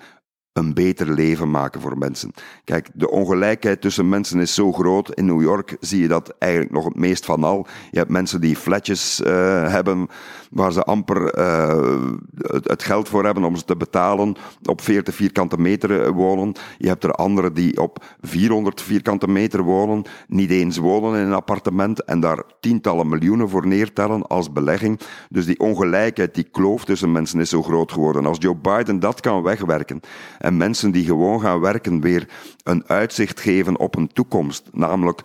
een 0.54 0.74
beter 0.74 1.12
leven 1.12 1.50
maken 1.50 1.80
voor 1.80 1.98
mensen. 1.98 2.30
Kijk, 2.64 2.88
de 2.94 3.10
ongelijkheid 3.10 3.80
tussen 3.80 4.08
mensen 4.08 4.40
is 4.40 4.54
zo 4.54 4.72
groot. 4.72 5.10
In 5.14 5.24
New 5.24 5.42
York 5.42 5.76
zie 5.80 6.00
je 6.00 6.08
dat 6.08 6.34
eigenlijk 6.38 6.72
nog 6.72 6.84
het 6.84 6.96
meest 6.96 7.24
van 7.24 7.44
al. 7.44 7.66
Je 7.90 7.98
hebt 7.98 8.10
mensen 8.10 8.40
die 8.40 8.56
flatjes 8.56 9.20
uh, 9.20 9.26
hebben 9.68 10.08
waar 10.50 10.72
ze 10.72 10.82
amper 10.82 11.38
uh, 11.38 12.10
het, 12.36 12.68
het, 12.68 12.82
geld 12.82 13.08
voor 13.08 13.24
hebben 13.24 13.44
om 13.44 13.56
ze 13.56 13.64
te 13.64 13.76
betalen, 13.76 14.36
op 14.64 14.80
40 14.80 15.14
vierkante 15.14 15.58
meter 15.58 16.02
eh, 16.02 16.10
wonen. 16.10 16.52
Je 16.78 16.88
hebt 16.88 17.04
er 17.04 17.12
anderen 17.12 17.54
die 17.54 17.80
op 17.80 18.04
400 18.20 18.82
vierkante 18.82 19.28
meter 19.28 19.62
wonen, 19.62 20.02
niet 20.28 20.50
eens 20.50 20.76
wonen 20.76 21.20
in 21.20 21.26
een 21.26 21.32
appartement 21.32 22.04
en 22.04 22.20
daar 22.20 22.42
tientallen 22.60 23.08
miljoenen 23.08 23.48
voor 23.48 23.66
neertellen 23.66 24.26
als 24.26 24.52
belegging. 24.52 25.00
Dus 25.28 25.46
die 25.46 25.58
ongelijkheid, 25.58 26.34
die 26.34 26.48
kloof 26.50 26.84
tussen 26.84 27.12
mensen 27.12 27.40
is 27.40 27.48
zo 27.48 27.62
groot 27.62 27.92
geworden. 27.92 28.26
Als 28.26 28.38
Joe 28.40 28.56
Biden 28.56 29.00
dat 29.00 29.20
kan 29.20 29.42
wegwerken 29.42 30.00
en 30.44 30.56
mensen 30.56 30.90
die 30.90 31.04
gewoon 31.04 31.40
gaan 31.40 31.60
werken 31.60 32.00
weer 32.00 32.28
een 32.62 32.84
uitzicht 32.86 33.40
geven 33.40 33.78
op 33.78 33.96
een 33.96 34.12
toekomst, 34.12 34.68
namelijk 34.72 35.20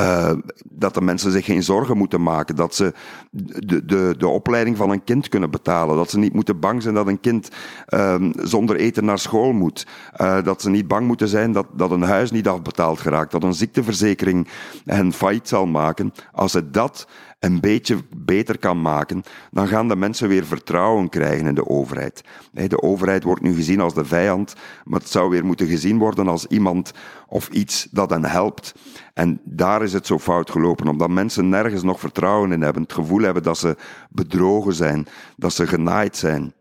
uh, 0.00 0.32
dat 0.64 0.94
de 0.94 1.00
mensen 1.00 1.30
zich 1.32 1.44
geen 1.44 1.62
zorgen 1.62 1.96
moeten 1.96 2.22
maken. 2.22 2.56
Dat 2.56 2.74
ze 2.74 2.92
de, 3.30 3.84
de, 3.84 4.14
de 4.18 4.28
opleiding 4.28 4.76
van 4.76 4.90
een 4.90 5.04
kind 5.04 5.28
kunnen 5.28 5.50
betalen. 5.50 5.96
Dat 5.96 6.10
ze 6.10 6.18
niet 6.18 6.32
moeten 6.32 6.60
bang 6.60 6.82
zijn 6.82 6.94
dat 6.94 7.06
een 7.06 7.20
kind 7.20 7.48
uh, 7.88 8.14
zonder 8.36 8.76
eten 8.76 9.04
naar 9.04 9.18
school 9.18 9.52
moet. 9.52 9.86
Uh, 10.20 10.42
dat 10.42 10.62
ze 10.62 10.70
niet 10.70 10.88
bang 10.88 11.06
moeten 11.06 11.28
zijn 11.28 11.52
dat, 11.52 11.66
dat 11.72 11.90
een 11.90 12.02
huis 12.02 12.30
niet 12.30 12.48
afbetaald 12.48 13.00
geraakt. 13.00 13.30
Dat 13.30 13.42
een 13.42 13.54
ziekteverzekering 13.54 14.48
hen 14.84 15.12
failliet 15.12 15.48
zal 15.48 15.66
maken. 15.66 16.12
Als 16.32 16.52
ze 16.52 16.70
dat 16.70 17.06
een 17.38 17.60
beetje 17.60 17.96
beter 18.16 18.58
kan 18.58 18.82
maken, 18.82 19.22
dan 19.50 19.68
gaan 19.68 19.88
de 19.88 19.96
mensen 19.96 20.28
weer 20.28 20.44
vertrouwen 20.44 21.08
krijgen 21.08 21.46
in 21.46 21.54
de 21.54 21.68
overheid. 21.68 22.24
De 22.52 22.82
overheid 22.82 23.22
wordt 23.22 23.42
nu 23.42 23.54
gezien 23.54 23.80
als 23.80 23.94
de 23.94 24.04
vijand, 24.04 24.54
maar 24.84 25.00
het 25.00 25.08
zou 25.08 25.30
weer 25.30 25.44
moeten 25.44 25.66
gezien 25.66 25.98
worden 25.98 26.28
als 26.28 26.46
iemand 26.46 26.92
of 27.32 27.48
iets 27.48 27.88
dat 27.90 28.10
hen 28.10 28.24
helpt. 28.24 28.74
En 29.14 29.40
daar 29.44 29.82
is 29.82 29.92
het 29.92 30.06
zo 30.06 30.18
fout 30.18 30.50
gelopen, 30.50 30.88
omdat 30.88 31.10
mensen 31.10 31.48
nergens 31.48 31.82
nog 31.82 32.00
vertrouwen 32.00 32.52
in 32.52 32.62
hebben, 32.62 32.82
het 32.82 32.92
gevoel 32.92 33.22
hebben 33.22 33.42
dat 33.42 33.58
ze 33.58 33.76
bedrogen 34.10 34.74
zijn, 34.74 35.06
dat 35.36 35.52
ze 35.52 35.66
genaaid 35.66 36.16
zijn. 36.16 36.54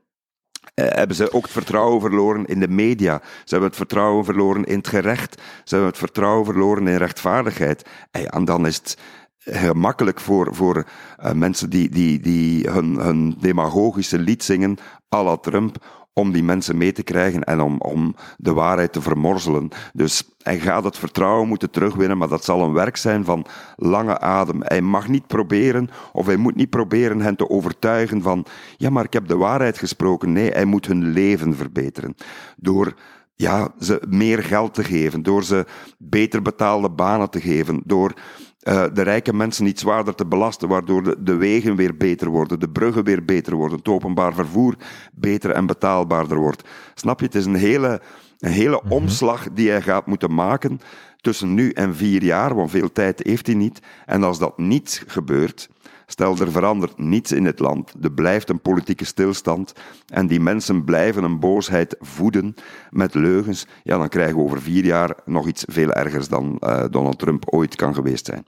Eh, 0.73 0.85
hebben 0.87 1.15
ze 1.15 1.33
ook 1.33 1.43
het 1.43 1.51
vertrouwen 1.51 2.01
verloren 2.01 2.45
in 2.45 2.59
de 2.59 2.67
media. 2.67 3.21
Ze 3.23 3.49
hebben 3.49 3.67
het 3.67 3.77
vertrouwen 3.77 4.25
verloren 4.25 4.63
in 4.63 4.77
het 4.77 4.87
gerecht. 4.87 5.41
Ze 5.63 5.75
hebben 5.75 5.89
het 5.89 5.97
vertrouwen 5.97 6.45
verloren 6.45 6.87
in 6.87 6.97
rechtvaardigheid. 6.97 7.85
En 8.11 8.45
dan 8.45 8.65
is 8.65 8.75
het 8.75 8.97
gemakkelijk 9.37 10.19
voor, 10.19 10.55
voor 10.55 10.75
uh, 11.23 11.31
mensen 11.31 11.69
die, 11.69 11.89
die, 11.89 12.19
die 12.19 12.69
hun, 12.69 12.95
hun 12.95 13.35
demagogische 13.39 14.19
lied 14.19 14.43
zingen, 14.43 14.77
à 15.15 15.23
la 15.23 15.37
Trump, 15.37 15.77
om 16.13 16.32
die 16.32 16.44
mensen 16.44 16.77
mee 16.77 16.91
te 16.91 17.03
krijgen 17.03 17.44
en 17.44 17.62
om, 17.62 17.77
om 17.77 18.15
de 18.38 18.53
waarheid 18.53 18.94
te 18.94 19.01
vermorzelen. 19.01 19.70
Dus 19.94 20.24
hij 20.38 20.60
gaat 20.60 20.84
het 20.84 20.98
vertrouwen 20.98 21.48
moeten 21.48 21.70
terugwinnen, 21.70 22.18
maar 22.18 22.27
dat 22.27 22.44
zal 22.44 22.62
een 22.62 22.74
werk 22.74 22.98
zijn 22.98 23.25
van 23.25 23.46
lange 23.75 24.20
adem. 24.20 24.62
Hij 24.63 24.82
mag 24.82 25.08
niet 25.08 25.27
proberen, 25.27 25.89
of 26.12 26.25
hij 26.25 26.38
moet 26.38 26.56
niet 26.56 26.70
proberen 26.70 27.22
hen 27.22 27.36
te 27.36 27.50
overtuigen 27.50 28.22
van, 28.22 28.46
ja, 28.77 28.89
maar 28.89 29.03
ik 29.03 29.13
heb 29.13 29.27
de 29.27 29.38
waarheid 29.38 29.77
gesproken. 29.77 30.32
Nee, 30.32 30.51
hij 30.51 30.65
moet 30.65 30.88
hun 30.88 31.03
leven 31.03 31.56
verbeteren. 31.56 32.15
Door 32.58 32.94
ja, 33.36 33.74
ze 33.80 34.01
meer 34.10 34.44
geld 34.44 34.74
te 34.74 34.84
geven, 34.84 35.24
door 35.24 35.44
ze 35.44 35.65
beter 35.98 36.41
betaalde 36.41 36.89
banen 36.89 37.30
te 37.30 37.41
geven, 37.41 37.82
door 37.86 38.13
eh, 38.62 38.84
de 38.94 39.01
rijke 39.01 39.34
mensen 39.34 39.63
niet 39.63 39.80
zwaarder 39.80 40.15
te 40.15 40.25
belasten, 40.25 40.68
waardoor 40.68 41.03
de, 41.03 41.15
de 41.20 41.36
wegen 41.36 41.75
weer 41.75 41.98
beter 41.98 42.30
worden, 42.30 42.60
de 42.60 42.70
bruggen 42.70 43.03
weer 43.03 43.25
beter 43.25 43.56
worden, 43.56 43.77
het 43.77 43.88
openbaar 43.88 44.34
vervoer 44.34 44.75
beter 45.13 45.51
en 45.51 45.65
betaalbaarder 45.65 46.38
wordt. 46.38 46.70
Snap 46.96 47.20
je? 47.20 47.25
Het 47.25 47.36
is 47.36 47.46
een 47.46 47.56
hele, 47.56 48.01
een 48.39 48.51
hele 48.51 48.82
omslag 48.89 49.48
die 49.53 49.70
hij 49.70 49.82
gaat 49.82 50.06
moeten 50.06 50.34
maken 50.34 50.80
tussen 51.22 51.53
nu 51.53 51.72
en 51.72 51.96
vier 51.96 52.24
jaar, 52.24 52.56
want 52.56 52.70
veel 52.70 52.91
tijd 52.91 53.20
heeft 53.24 53.46
hij 53.46 53.56
niet. 53.56 53.80
En 54.06 54.24
als 54.24 54.39
dat 54.39 54.58
niet 54.58 55.03
gebeurt, 55.08 55.70
stel 56.12 56.38
er 56.38 56.51
verandert 56.51 56.98
niets 56.98 57.32
in 57.32 57.46
het 57.46 57.60
land, 57.60 57.94
er 58.01 58.12
blijft 58.12 58.50
een 58.50 58.62
politieke 58.62 59.06
stilstand 59.06 59.74
en 60.08 60.27
die 60.27 60.39
mensen 60.39 60.84
blijven 60.84 61.24
een 61.24 61.39
boosheid 61.39 61.96
voeden 62.00 62.56
met 62.89 63.13
leugens, 63.13 63.65
ja, 63.84 63.98
dan 63.98 64.10
krijgen 64.10 64.36
we 64.36 64.41
over 64.41 64.62
vier 64.62 64.86
jaar 64.86 65.15
nog 65.25 65.48
iets 65.48 65.63
veel 65.68 65.91
ergers 65.91 66.27
dan 66.27 66.58
eh, 66.60 66.84
Donald 66.89 67.20
Trump 67.20 67.44
ooit 67.50 67.75
kan 67.75 67.94
geweest 67.94 68.25
zijn. 68.25 68.46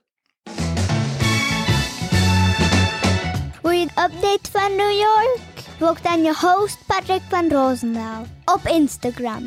Wil 3.62 3.72
je 3.72 3.82
een 3.82 4.04
update 4.04 4.52
van 4.52 4.76
New 4.76 4.92
York? 4.92 5.40
Volg 5.78 6.02
dan 6.02 6.22
je 6.22 6.34
host 6.36 6.78
Patrick 6.88 7.22
van 7.30 7.50
Roosendaal 7.50 8.26
op 8.46 8.62
Instagram. 8.64 9.44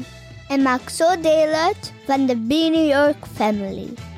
En 0.49 0.63
maak 0.63 0.89
zo 0.89 1.21
deel 1.21 1.53
uit 1.53 1.93
van 2.07 2.27
de 2.27 2.37
Be 2.37 2.69
New 2.73 2.89
York 2.89 3.27
family. 3.35 4.16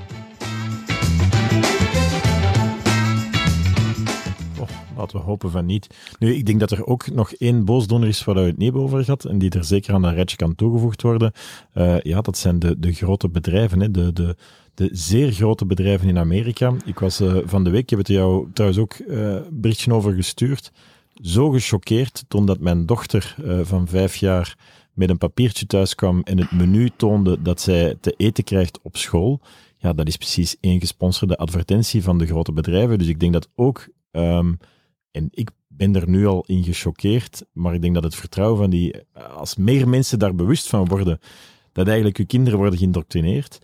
Laten 4.99 5.19
we 5.19 5.25
hopen 5.25 5.50
van 5.50 5.67
niet. 5.67 5.87
Nu, 6.19 6.35
ik 6.35 6.47
denk 6.47 6.61
dat 6.61 6.71
er 6.71 6.87
ook 6.87 7.11
nog 7.11 7.33
één 7.33 7.64
boosdoener 7.64 8.09
is 8.09 8.25
waar 8.25 8.35
we 8.35 8.40
het 8.40 8.59
niet 8.59 8.73
over 8.73 9.05
gehad 9.05 9.25
en 9.25 9.38
die 9.38 9.50
er 9.50 9.64
zeker 9.64 9.95
aan 9.95 10.02
een 10.02 10.14
rijtje 10.14 10.37
kan 10.37 10.55
toegevoegd 10.55 11.02
worden. 11.02 11.33
Uh, 11.75 12.00
ja, 12.00 12.21
dat 12.21 12.38
zijn 12.38 12.59
de, 12.59 12.78
de 12.78 12.93
grote 12.93 13.28
bedrijven, 13.28 13.81
hè, 13.81 13.90
de, 13.90 14.12
de, 14.12 14.37
de 14.75 14.88
zeer 14.93 15.33
grote 15.33 15.67
bedrijven 15.67 16.09
in 16.09 16.19
Amerika. 16.19 16.75
Ik 16.85 16.99
was 16.99 17.21
uh, 17.21 17.37
van 17.45 17.64
de 17.64 17.71
week, 17.71 17.83
ik 17.83 17.90
heb 17.90 17.99
het 17.99 18.09
jou 18.09 18.49
trouwens 18.52 18.81
ook 18.81 18.99
uh, 18.99 19.37
berichtje 19.50 19.95
over 19.95 20.12
gestuurd, 20.14 20.73
zo 21.14 21.50
gechoqueerd 21.50 22.25
toen 22.28 22.47
dat 22.47 22.61
mijn 22.61 22.87
dochter 22.87 23.37
van 23.62 23.88
vijf 23.88 24.17
jaar 24.17 24.57
met 24.93 25.11
een 25.11 25.19
papiertje 25.19 25.67
thuis 25.67 25.95
kwam 25.95 26.21
en 26.25 26.38
het 26.38 26.50
menu 26.50 26.90
toonde 26.97 27.43
dat 27.43 27.61
zij 27.61 27.95
te 28.00 28.14
eten 28.17 28.45
krijgt 28.45 28.78
op 28.83 28.97
school. 28.97 29.40
Ja, 29.76 29.93
dat 29.93 30.09
is 30.09 30.17
precies 30.17 30.57
één 30.61 30.81
gesponsorde 30.81 31.37
advertentie 31.37 32.02
van 32.02 32.19
de 32.19 32.26
grote 32.26 32.52
bedrijven. 32.52 32.99
Dus 32.99 33.07
ik 33.07 33.21
denk 33.21 33.33
dat 33.33 33.49
ook, 33.55 33.88
um, 34.12 34.59
en 35.18 35.28
ik 35.30 35.50
ben 35.68 35.94
er 35.94 36.08
nu 36.08 36.26
al 36.26 36.44
in 36.46 36.64
gechoqueerd, 36.64 37.44
maar 37.52 37.75
ik 37.75 37.82
denk 37.82 37.94
dat 37.94 38.02
het 38.02 38.14
vertrouwen 38.14 38.58
van 38.58 38.70
die, 38.70 38.94
als 39.37 39.56
meer 39.56 39.88
mensen 39.88 40.18
daar 40.18 40.34
bewust 40.34 40.68
van 40.68 40.88
worden, 40.88 41.18
dat 41.72 41.87
eigenlijk 41.87 42.18
uw 42.18 42.26
kinderen 42.26 42.58
worden 42.58 42.78
geïndoctrineerd, 42.78 43.58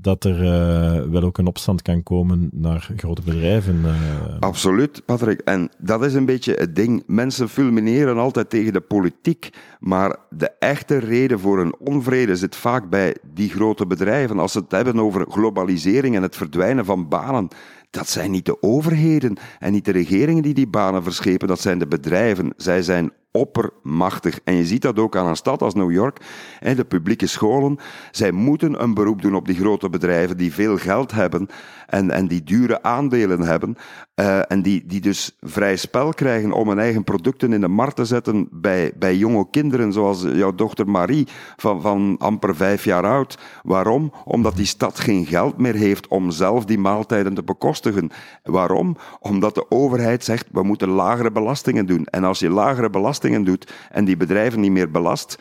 dat 0.00 0.24
er 0.24 0.42
uh, 0.42 1.10
wel 1.10 1.22
ook 1.22 1.38
een 1.38 1.46
opstand 1.46 1.82
kan 1.82 2.02
komen 2.02 2.48
naar 2.52 2.90
grote 2.96 3.22
bedrijven. 3.22 3.80
Uh. 3.84 3.92
Absoluut, 4.40 5.02
Patrick. 5.04 5.40
En 5.40 5.70
dat 5.78 6.04
is 6.04 6.14
een 6.14 6.24
beetje 6.24 6.52
het 6.52 6.76
ding. 6.76 7.02
Mensen 7.06 7.48
fulmineren 7.48 8.16
altijd 8.16 8.50
tegen 8.50 8.72
de 8.72 8.80
politiek, 8.80 9.50
maar 9.80 10.16
de 10.30 10.50
echte 10.58 10.98
reden 10.98 11.40
voor 11.40 11.60
een 11.60 11.76
onvrede 11.78 12.36
zit 12.36 12.56
vaak 12.56 12.90
bij 12.90 13.16
die 13.34 13.48
grote 13.48 13.86
bedrijven. 13.86 14.38
Als 14.38 14.52
ze 14.52 14.58
het 14.58 14.70
hebben 14.70 15.00
over 15.00 15.26
globalisering 15.30 16.16
en 16.16 16.22
het 16.22 16.36
verdwijnen 16.36 16.84
van 16.84 17.08
banen, 17.08 17.48
dat 17.90 18.08
zijn 18.08 18.30
niet 18.30 18.46
de 18.46 18.62
overheden 18.62 19.36
en 19.58 19.72
niet 19.72 19.84
de 19.84 19.92
regeringen 19.92 20.42
die 20.42 20.54
die 20.54 20.68
banen 20.68 21.02
verschepen, 21.02 21.48
dat 21.48 21.60
zijn 21.60 21.78
de 21.78 21.86
bedrijven. 21.86 22.52
Zij 22.56 22.82
zijn 22.82 23.12
oppermachtig. 23.30 24.40
En 24.44 24.54
je 24.54 24.66
ziet 24.66 24.82
dat 24.82 24.98
ook 24.98 25.16
aan 25.16 25.26
een 25.26 25.36
stad 25.36 25.62
als 25.62 25.74
New 25.74 25.90
York. 25.90 26.20
De 26.60 26.84
publieke 26.84 27.26
scholen, 27.26 27.78
zij 28.10 28.32
moeten 28.32 28.82
een 28.82 28.94
beroep 28.94 29.22
doen 29.22 29.34
op 29.34 29.46
die 29.46 29.56
grote 29.56 29.90
bedrijven 29.90 30.36
die 30.36 30.54
veel 30.54 30.76
geld 30.76 31.12
hebben 31.12 31.48
en, 31.86 32.10
en 32.10 32.28
die 32.28 32.42
dure 32.42 32.82
aandelen 32.82 33.40
hebben. 33.40 33.76
Uh, 34.14 34.50
en 34.50 34.62
die, 34.62 34.86
die 34.86 35.00
dus 35.00 35.36
vrij 35.40 35.76
spel 35.76 36.12
krijgen 36.12 36.52
om 36.52 36.68
hun 36.68 36.78
eigen 36.78 37.04
producten 37.04 37.52
in 37.52 37.60
de 37.60 37.68
markt 37.68 37.96
te 37.96 38.04
zetten 38.04 38.48
bij, 38.50 38.92
bij 38.98 39.16
jonge 39.16 39.50
kinderen, 39.50 39.92
zoals 39.92 40.22
jouw 40.22 40.54
dochter 40.54 40.88
Marie 40.88 41.26
van, 41.56 41.80
van 41.80 42.16
amper 42.18 42.56
vijf 42.56 42.84
jaar 42.84 43.04
oud. 43.04 43.38
Waarom? 43.62 44.12
Omdat 44.24 44.56
die 44.56 44.66
stad 44.66 45.00
geen 45.00 45.26
geld 45.26 45.58
meer 45.58 45.74
heeft 45.74 46.08
om 46.08 46.30
zelf 46.30 46.64
die 46.64 46.78
maaltijden 46.78 47.34
te 47.34 47.42
bekostigen. 47.42 48.10
Waarom? 48.42 48.96
Omdat 49.20 49.54
de 49.54 49.70
overheid 49.70 50.24
zegt, 50.24 50.46
we 50.52 50.62
moeten 50.62 50.88
lagere 50.88 51.32
belastingen 51.32 51.86
doen. 51.86 52.04
En 52.04 52.24
als 52.24 52.38
je 52.38 52.50
lagere 52.50 52.90
belastingen 52.90 53.17
doet 53.20 53.72
en 53.90 54.04
die 54.04 54.16
bedrijven 54.16 54.60
niet 54.60 54.70
meer 54.70 54.90
belast, 54.90 55.38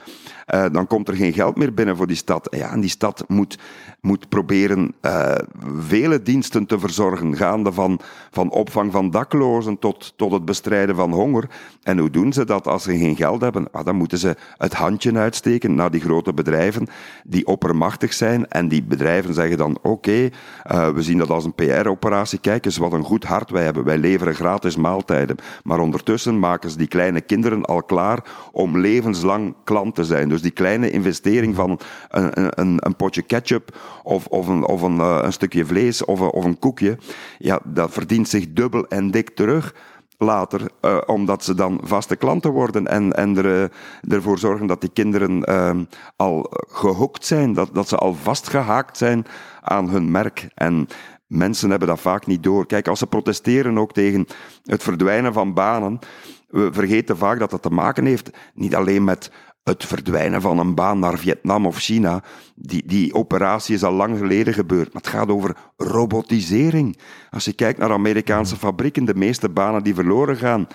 uh, 0.54 0.66
dan 0.72 0.88
komt 0.88 1.08
er 1.08 1.16
geen 1.16 1.34
geld 1.34 1.56
meer 1.56 1.74
binnen 1.74 1.96
voor 1.96 2.08
die 2.08 2.16
stad. 2.16 2.48
Ja, 2.50 2.72
en 2.72 2.80
die 2.80 2.90
stad 2.90 3.24
moet, 3.28 3.58
moet 4.02 4.30
proberen 4.30 4.94
uh, 5.02 5.36
vele 5.80 6.22
diensten 6.22 6.66
te 6.66 6.80
verzorgen, 6.80 7.36
gaande 7.36 7.72
van, 7.72 8.00
van 8.32 8.52
opvang 8.52 8.92
van 8.92 9.12
daklozen 9.12 9.80
tot, 9.80 10.14
tot 10.16 10.32
het 10.32 10.46
bestrijden 10.46 10.96
van 10.96 11.12
honger. 11.12 11.50
En 11.84 11.98
hoe 11.98 12.10
doen 12.10 12.34
ze 12.34 12.46
dat 12.46 12.68
als 12.68 12.84
ze 12.84 12.98
geen 12.98 13.16
geld 13.16 13.42
hebben? 13.42 13.72
Ah, 13.72 13.86
dan 13.86 13.96
moeten 13.96 14.18
ze 14.18 14.36
het 14.58 14.74
handje 14.74 15.18
uitsteken 15.18 15.76
naar 15.76 15.92
die 15.92 16.02
grote 16.02 16.34
bedrijven 16.34 16.88
die 17.24 17.46
oppermachtig 17.48 18.14
zijn. 18.14 18.48
En 18.48 18.68
die 18.68 18.84
bedrijven 18.84 19.34
zeggen 19.34 19.58
dan, 19.58 19.78
oké, 19.78 19.88
okay, 19.88 20.32
uh, 20.72 20.90
we 20.90 21.02
zien 21.02 21.18
dat 21.18 21.30
als 21.30 21.46
een 21.46 21.56
PR-operatie. 21.56 22.40
Kijk 22.40 22.66
eens 22.66 22.78
wat 22.78 22.94
een 22.94 23.04
goed 23.04 23.24
hart 23.24 23.50
wij 23.50 23.64
hebben. 23.64 23.84
Wij 23.84 23.98
leveren 23.98 24.36
gratis 24.36 24.76
maaltijden. 24.76 25.38
Maar 25.64 25.80
ondertussen 25.80 26.40
maken 26.40 26.70
ze 26.70 26.78
die 26.78 26.88
kleine 26.88 27.22
kinderen 27.22 27.66
al 27.66 27.84
klaar 27.84 28.24
om 28.52 28.78
levenslang 28.78 29.56
klant 29.64 29.96
te 29.96 30.04
zijn. 30.04 30.30
Dus 30.30 30.42
die 30.42 30.52
kleine 30.52 30.90
investering 30.90 31.56
van 31.56 31.80
een, 32.10 32.60
een, 32.60 32.78
een 32.80 32.96
potje 32.96 33.22
ketchup 33.22 33.76
of, 34.04 34.26
of, 34.26 34.48
een, 34.48 34.66
of 34.66 34.82
een, 34.82 34.98
uh, 34.98 35.20
een 35.22 35.34
stukje 35.34 35.66
vlees 35.66 36.06
of, 36.06 36.22
of 36.22 36.44
een 36.46 36.60
koekje, 36.60 36.98
ja, 37.38 37.60
dat 37.64 37.92
verdient 37.92 38.30
zich 38.30 38.54
dubbel 38.54 38.88
en 38.88 39.12
dik 39.12 39.30
terug 39.30 39.76
later, 40.18 40.62
uh, 40.82 40.98
omdat 41.06 41.44
ze 41.44 41.54
dan 41.54 41.80
vaste 41.84 42.16
klanten 42.16 42.52
worden 42.52 42.88
en, 42.88 43.14
en 43.14 43.38
er, 43.38 43.72
ervoor 44.08 44.38
zorgen 44.38 44.68
dat 44.68 44.82
die 44.82 44.90
kinderen 44.94 45.44
al 46.16 46.52
gehokt 46.68 47.26
zijn, 47.26 47.54
dat, 47.54 47.70
dat 47.74 47.88
ze 47.88 47.96
al 47.96 48.14
vastgehaakt 48.14 48.98
zijn 48.98 49.26
aan 49.62 49.90
hun 49.90 50.12
merk. 50.12 50.48
En 50.54 50.88
mensen 51.28 51.70
hebben 51.70 51.88
dat 51.88 52.00
vaak 52.00 52.26
niet 52.26 52.44
door. 52.44 52.66
Kijk, 52.66 52.88
als 52.88 53.00
ze 53.00 53.08
protesteren 53.08 53.78
ook 53.78 53.94
tegen 53.94 54.28
het 54.64 54.84
verdwijnen 54.84 55.34
van 55.34 55.54
banen, 55.54 56.00
we 56.48 56.70
vergeten 56.72 57.18
vaak 57.18 57.40
dat 57.40 57.50
dat 57.50 57.62
te 57.62 57.70
maken 57.70 58.06
heeft 58.06 58.30
niet 58.54 58.76
alleen 58.76 59.04
met 59.04 59.32
het 59.68 59.86
verdwijnen 59.86 60.42
van 60.42 60.60
een 60.60 60.76
baan 60.76 61.00
naar 61.00 61.18
Vietnam 61.18 61.66
of 61.66 61.78
China, 61.78 62.24
die, 62.56 62.84
die 62.86 63.14
operatie 63.14 63.76
is 63.76 63.84
al 63.84 63.94
lang 63.94 64.18
geleden 64.18 64.54
gebeurd. 64.54 64.94
Maar 64.94 65.02
het 65.02 65.12
gaat 65.12 65.30
over 65.30 65.56
robotisering. 65.78 66.98
Als 67.30 67.46
je 67.46 67.54
kijkt 67.54 67.80
naar 67.80 67.92
Amerikaanse 67.92 68.56
fabrieken, 68.56 69.06
de 69.06 69.16
meeste 69.16 69.50
banen 69.50 69.84
die 69.84 69.96
verloren 69.96 70.38
gaan, 70.38 70.68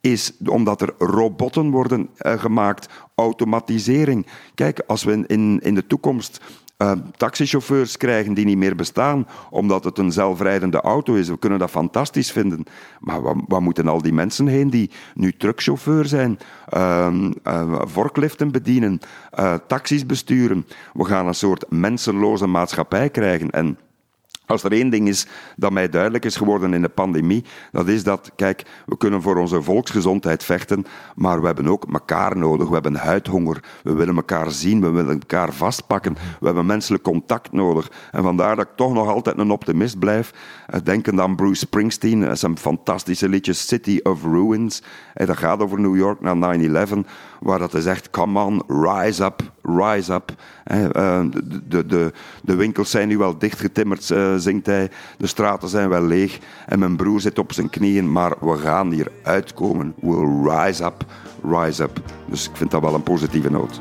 is 0.00 0.32
omdat 0.46 0.80
er 0.80 0.94
robotten 0.98 1.70
worden 1.70 2.08
uh, 2.18 2.32
gemaakt, 2.32 2.88
automatisering. 3.14 4.26
Kijk, 4.54 4.82
als 4.86 5.04
we 5.04 5.24
in, 5.26 5.60
in 5.62 5.74
de 5.74 5.86
toekomst 5.86 6.40
uh, 6.84 6.92
taxichauffeurs 7.16 7.96
krijgen 7.96 8.34
die 8.34 8.44
niet 8.44 8.56
meer 8.56 8.76
bestaan, 8.76 9.26
omdat 9.50 9.84
het 9.84 9.98
een 9.98 10.12
zelfrijdende 10.12 10.80
auto 10.80 11.14
is. 11.14 11.28
We 11.28 11.38
kunnen 11.38 11.58
dat 11.58 11.70
fantastisch 11.70 12.32
vinden. 12.32 12.64
Maar 13.00 13.20
waar, 13.46 13.62
moeten 13.62 13.88
al 13.88 14.02
die 14.02 14.12
mensen 14.12 14.46
heen 14.46 14.70
die 14.70 14.90
nu 15.14 15.32
truckchauffeur 15.32 16.06
zijn, 16.06 16.38
uh, 16.76 17.06
uh, 17.46 17.80
vorkliften 17.84 18.52
bedienen, 18.52 19.00
taxis 19.66 20.06
besturen? 20.06 20.66
We 20.92 21.04
gaan 21.04 21.26
een 21.26 21.34
soort 21.34 21.70
mensenloze 21.70 22.46
maatschappij 22.46 23.10
krijgen. 23.10 23.50
En 23.50 23.78
als 24.46 24.62
er 24.62 24.72
één 24.72 24.90
ding 24.90 25.08
is 25.08 25.26
dat 25.56 25.72
mij 25.72 25.88
duidelijk 25.88 26.24
is 26.24 26.36
geworden 26.36 26.74
in 26.74 26.82
de 26.82 26.88
pandemie, 26.88 27.44
dat 27.72 27.88
is 27.88 28.02
dat, 28.02 28.30
kijk, 28.36 28.62
we 28.86 28.96
kunnen 28.96 29.22
voor 29.22 29.36
onze 29.36 29.62
volksgezondheid 29.62 30.44
vechten, 30.44 30.84
maar 31.14 31.40
we 31.40 31.46
hebben 31.46 31.68
ook 31.68 31.86
elkaar 31.92 32.36
nodig. 32.36 32.66
We 32.68 32.74
hebben 32.74 32.94
huidhonger, 32.94 33.62
we 33.82 33.92
willen 33.92 34.16
elkaar 34.16 34.50
zien, 34.50 34.80
we 34.80 34.90
willen 34.90 35.20
elkaar 35.20 35.52
vastpakken, 35.52 36.16
we 36.40 36.46
hebben 36.46 36.66
menselijk 36.66 37.02
contact 37.02 37.52
nodig. 37.52 37.90
En 38.10 38.22
vandaar 38.22 38.56
dat 38.56 38.66
ik 38.66 38.76
toch 38.76 38.92
nog 38.92 39.08
altijd 39.08 39.38
een 39.38 39.50
optimist 39.50 39.98
blijf. 39.98 40.32
Denkend 40.82 41.20
aan 41.20 41.36
Bruce 41.36 41.66
Springsteen, 41.66 42.36
zijn 42.36 42.58
fantastische 42.58 43.28
liedje 43.28 43.52
City 43.52 44.00
of 44.02 44.22
Ruins. 44.22 44.82
Dat 45.14 45.36
gaat 45.36 45.60
over 45.60 45.80
New 45.80 45.96
York 45.96 46.20
na 46.20 46.56
9-11, 46.86 46.90
waar 47.44 47.58
dat 47.58 47.74
is 47.74 47.86
echt, 47.86 48.10
come 48.10 48.40
on, 48.40 48.62
rise 48.68 49.24
up, 49.24 49.42
rise 49.62 50.12
up. 50.12 50.32
De, 50.64 51.62
de, 51.68 51.86
de, 51.86 52.12
de 52.42 52.54
winkels 52.54 52.90
zijn 52.90 53.08
nu 53.08 53.18
wel 53.18 53.38
dichtgetimmerd, 53.38 54.04
zingt 54.36 54.66
hij. 54.66 54.90
De 55.18 55.26
straten 55.26 55.68
zijn 55.68 55.88
wel 55.88 56.02
leeg 56.02 56.38
en 56.66 56.78
mijn 56.78 56.96
broer 56.96 57.20
zit 57.20 57.38
op 57.38 57.52
zijn 57.52 57.70
knieën, 57.70 58.12
maar 58.12 58.32
we 58.40 58.56
gaan 58.56 58.90
hier 58.90 59.10
uitkomen. 59.22 59.94
We'll 60.00 60.50
rise 60.50 60.84
up, 60.84 61.04
rise 61.50 61.82
up. 61.82 62.00
Dus 62.26 62.48
ik 62.48 62.56
vind 62.56 62.70
dat 62.70 62.82
wel 62.82 62.94
een 62.94 63.02
positieve 63.02 63.50
noot. 63.50 63.80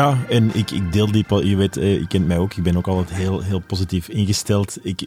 Ja, 0.00 0.26
en 0.28 0.54
ik, 0.54 0.70
ik 0.70 0.92
deel 0.92 1.12
die... 1.12 1.24
Je 1.44 1.56
weet, 1.56 1.76
eh, 1.76 1.98
je 1.98 2.06
kent 2.06 2.26
mij 2.26 2.38
ook. 2.38 2.54
Ik 2.54 2.62
ben 2.62 2.76
ook 2.76 2.86
altijd 2.86 3.18
heel, 3.18 3.40
heel 3.40 3.60
positief 3.60 4.08
ingesteld. 4.08 4.78
Ik 4.82 5.06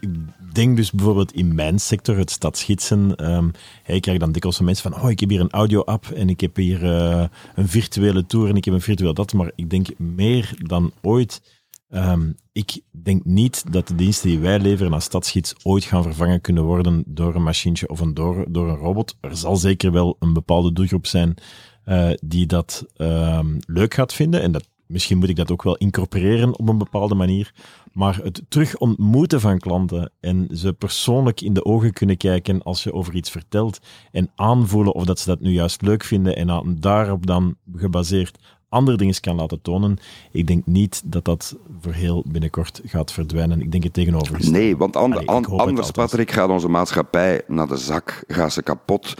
denk 0.51 0.75
dus 0.75 0.91
bijvoorbeeld 0.91 1.31
in 1.31 1.55
mijn 1.55 1.79
sector, 1.79 2.17
het 2.17 2.31
stadsgidsen. 2.31 3.15
ehm 3.15 3.49
ik 3.85 4.01
krijg 4.01 4.19
dan 4.19 4.31
dikwijls 4.31 4.57
van 4.57 4.65
mensen 4.65 4.91
van 4.91 5.01
oh, 5.01 5.09
ik 5.09 5.19
heb 5.19 5.29
hier 5.29 5.39
een 5.39 5.51
audio-app 5.51 6.05
en 6.05 6.29
ik 6.29 6.41
heb 6.41 6.55
hier 6.55 6.83
eh, 6.83 7.25
een 7.55 7.67
virtuele 7.67 8.25
tour 8.25 8.49
en 8.49 8.55
ik 8.55 8.65
heb 8.65 8.73
een 8.73 8.81
virtueel 8.81 9.13
dat. 9.13 9.33
Maar 9.33 9.51
ik 9.55 9.69
denk 9.69 9.97
meer 9.97 10.53
dan 10.57 10.91
ooit... 11.01 11.41
ehm, 11.89 12.31
ik 12.51 12.81
denk 12.91 13.25
niet 13.25 13.63
dat 13.71 13.87
de 13.87 13.95
diensten 13.95 14.29
die 14.29 14.39
wij 14.39 14.59
leveren 14.59 14.93
als 14.93 15.03
stadsgids 15.03 15.55
ooit 15.63 15.83
gaan 15.83 16.03
vervangen 16.03 16.41
kunnen 16.41 16.63
worden 16.63 17.03
door 17.05 17.35
een 17.35 17.43
machientje 17.43 17.89
of 17.89 17.99
een 17.99 18.13
door, 18.13 18.45
door 18.49 18.69
een 18.69 18.75
robot. 18.75 19.17
Er 19.21 19.37
zal 19.37 19.55
zeker 19.55 19.91
wel 19.91 20.15
een 20.19 20.33
bepaalde 20.33 20.73
doelgroep 20.73 21.07
zijn 21.07 21.35
eh, 21.83 22.09
die 22.23 22.45
dat 22.45 22.85
ehm, 22.95 23.57
leuk 23.65 23.93
gaat 23.93 24.13
vinden. 24.13 24.41
En 24.41 24.51
dat, 24.51 24.67
misschien 24.87 25.17
moet 25.17 25.29
ik 25.29 25.35
dat 25.35 25.51
ook 25.51 25.63
wel 25.63 25.77
incorporeren 25.77 26.59
op 26.59 26.69
een 26.69 26.77
bepaalde 26.77 27.15
manier. 27.15 27.53
Maar 27.91 28.19
het 28.23 28.41
terug 28.47 28.77
ontmoeten 28.77 29.41
van 29.41 29.59
klanten 29.59 30.11
en 30.19 30.47
ze 30.51 30.73
persoonlijk 30.73 31.41
in 31.41 31.53
de 31.53 31.65
ogen 31.65 31.93
kunnen 31.93 32.17
kijken 32.17 32.63
als 32.63 32.83
je 32.83 32.93
over 32.93 33.15
iets 33.15 33.29
vertelt 33.29 33.79
en 34.11 34.31
aanvoelen 34.35 34.93
of 34.93 35.05
dat 35.05 35.19
ze 35.19 35.27
dat 35.27 35.39
nu 35.39 35.51
juist 35.51 35.81
leuk 35.81 36.03
vinden 36.03 36.35
en 36.35 36.77
daarop 36.79 37.25
dan 37.25 37.55
gebaseerd 37.75 38.37
andere 38.73 38.97
dingen 38.97 39.19
kan 39.19 39.35
laten 39.35 39.61
tonen. 39.61 39.97
Ik 40.31 40.47
denk 40.47 40.65
niet 40.65 41.01
dat 41.05 41.25
dat 41.25 41.55
voor 41.79 41.93
heel 41.93 42.23
binnenkort 42.27 42.81
gaat 42.85 43.11
verdwijnen. 43.11 43.61
Ik 43.61 43.71
denk 43.71 43.83
het 43.83 43.93
tegenovergestelde. 43.93 44.59
Nee, 44.59 44.77
want 44.77 44.95
and- 44.95 45.15
Allee, 45.15 45.27
anders. 45.27 45.91
Patrick, 45.91 46.31
gaat 46.31 46.49
onze 46.49 46.69
maatschappij 46.69 47.41
naar 47.47 47.67
de 47.67 47.77
zak, 47.77 48.23
gaat 48.27 48.53
ze 48.53 48.63
kapot. 48.63 49.13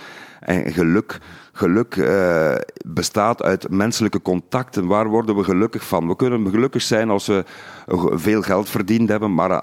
En 0.44 0.72
geluk, 0.74 1.18
geluk 1.52 1.96
eh, 1.96 2.56
bestaat 2.86 3.42
uit 3.44 3.70
menselijke 3.70 4.22
contacten. 4.22 4.88
Waar 4.88 5.08
worden 5.08 5.36
we 5.36 5.44
gelukkig 5.44 5.84
van? 5.88 6.08
We 6.08 6.16
kunnen 6.16 6.50
gelukkig 6.50 6.82
zijn 6.82 7.10
als 7.10 7.28
we 7.28 7.44
eh, 7.88 8.04
veel 8.12 8.42
geld 8.42 8.70
verdiend 8.70 9.10
hebben, 9.10 9.34
maar 9.34 9.52
eh, 9.52 9.62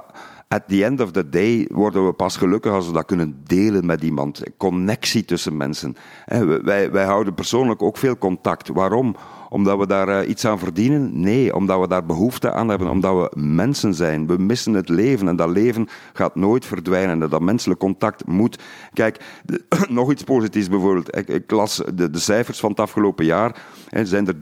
at 0.48 0.62
the 0.68 0.84
end 0.84 1.00
of 1.00 1.10
the 1.10 1.28
day 1.28 1.68
worden 1.72 2.06
we 2.06 2.12
pas 2.12 2.36
gelukkig 2.36 2.72
als 2.72 2.86
we 2.86 2.92
dat 2.92 3.04
kunnen 3.04 3.40
delen 3.46 3.86
met 3.86 4.02
iemand. 4.02 4.42
Connectie 4.56 5.24
tussen 5.24 5.56
mensen. 5.56 5.96
We- 6.26 6.60
Wij, 6.64 6.90
wij 6.90 7.04
houden 7.04 7.34
persoonlijk 7.34 7.82
ook 7.82 7.96
veel 7.96 8.18
contact. 8.18 8.68
Waarom? 8.68 9.16
Omdat 9.52 9.78
we 9.78 9.86
daar 9.86 10.08
eh, 10.08 10.28
iets 10.28 10.44
aan 10.44 10.58
verdienen? 10.58 11.20
Nee, 11.20 11.54
omdat 11.54 11.80
we 11.80 11.88
daar 11.88 12.06
behoefte 12.06 12.52
aan 12.52 12.68
hebben, 12.68 12.90
omdat 12.90 13.14
we 13.14 13.40
mensen 13.40 13.94
zijn. 13.94 14.26
We 14.26 14.38
missen 14.38 14.74
het 14.74 14.88
leven 14.88 15.28
en 15.28 15.36
dat 15.36 15.48
leven 15.48 15.88
gaat 16.12 16.34
nooit 16.34 16.66
verdwijnen. 16.66 17.22
En 17.22 17.28
Dat 17.28 17.40
menselijk 17.40 17.80
contact 17.80 18.26
moet. 18.26 18.58
Kijk, 18.92 19.42
nog 19.88 20.10
iets 20.10 20.22
positiefs 20.22 20.68
bijvoorbeeld. 20.68 21.16
Ik, 21.16 21.28
ik 21.28 21.50
las 21.50 21.82
de, 21.94 22.10
de 22.10 22.18
cijfers 22.18 22.60
van 22.60 22.70
het 22.70 22.80
afgelopen 22.80 23.24
jaar. 23.24 23.62
Er 23.88 24.06
zijn 24.06 24.26
er 24.26 24.36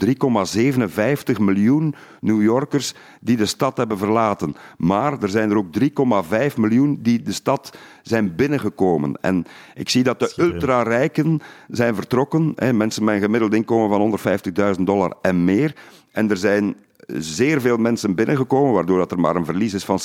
3,57 1.36 1.40
miljoen 1.40 1.94
New 2.20 2.42
Yorkers 2.42 2.94
die 3.20 3.36
de 3.36 3.46
stad 3.46 3.76
hebben 3.76 3.98
verlaten. 3.98 4.54
Maar 4.76 5.22
er 5.22 5.28
zijn 5.28 5.50
er 5.50 5.56
ook 5.56 5.78
3,5 6.50 6.56
miljoen 6.56 6.98
die 7.02 7.22
de 7.22 7.32
stad 7.32 7.76
zijn 8.08 8.34
binnengekomen. 8.36 9.18
En 9.20 9.44
ik 9.74 9.88
zie 9.88 10.02
dat 10.02 10.18
de 10.20 10.32
ultra-rijken 10.36 11.40
zijn 11.68 11.94
vertrokken. 11.94 12.52
Hè, 12.56 12.72
mensen 12.72 13.04
met 13.04 13.14
een 13.14 13.20
gemiddeld 13.20 13.54
inkomen 13.54 13.88
van 13.88 14.18
150.000 14.78 14.82
dollar 14.86 15.12
en 15.22 15.44
meer. 15.44 15.74
En 16.12 16.30
er 16.30 16.36
zijn 16.36 16.76
zeer 17.06 17.60
veel 17.60 17.76
mensen 17.76 18.14
binnengekomen, 18.14 18.72
waardoor 18.72 18.98
dat 18.98 19.10
er 19.12 19.20
maar 19.20 19.36
een 19.36 19.44
verlies 19.44 19.74
is 19.74 19.84
van 19.84 19.98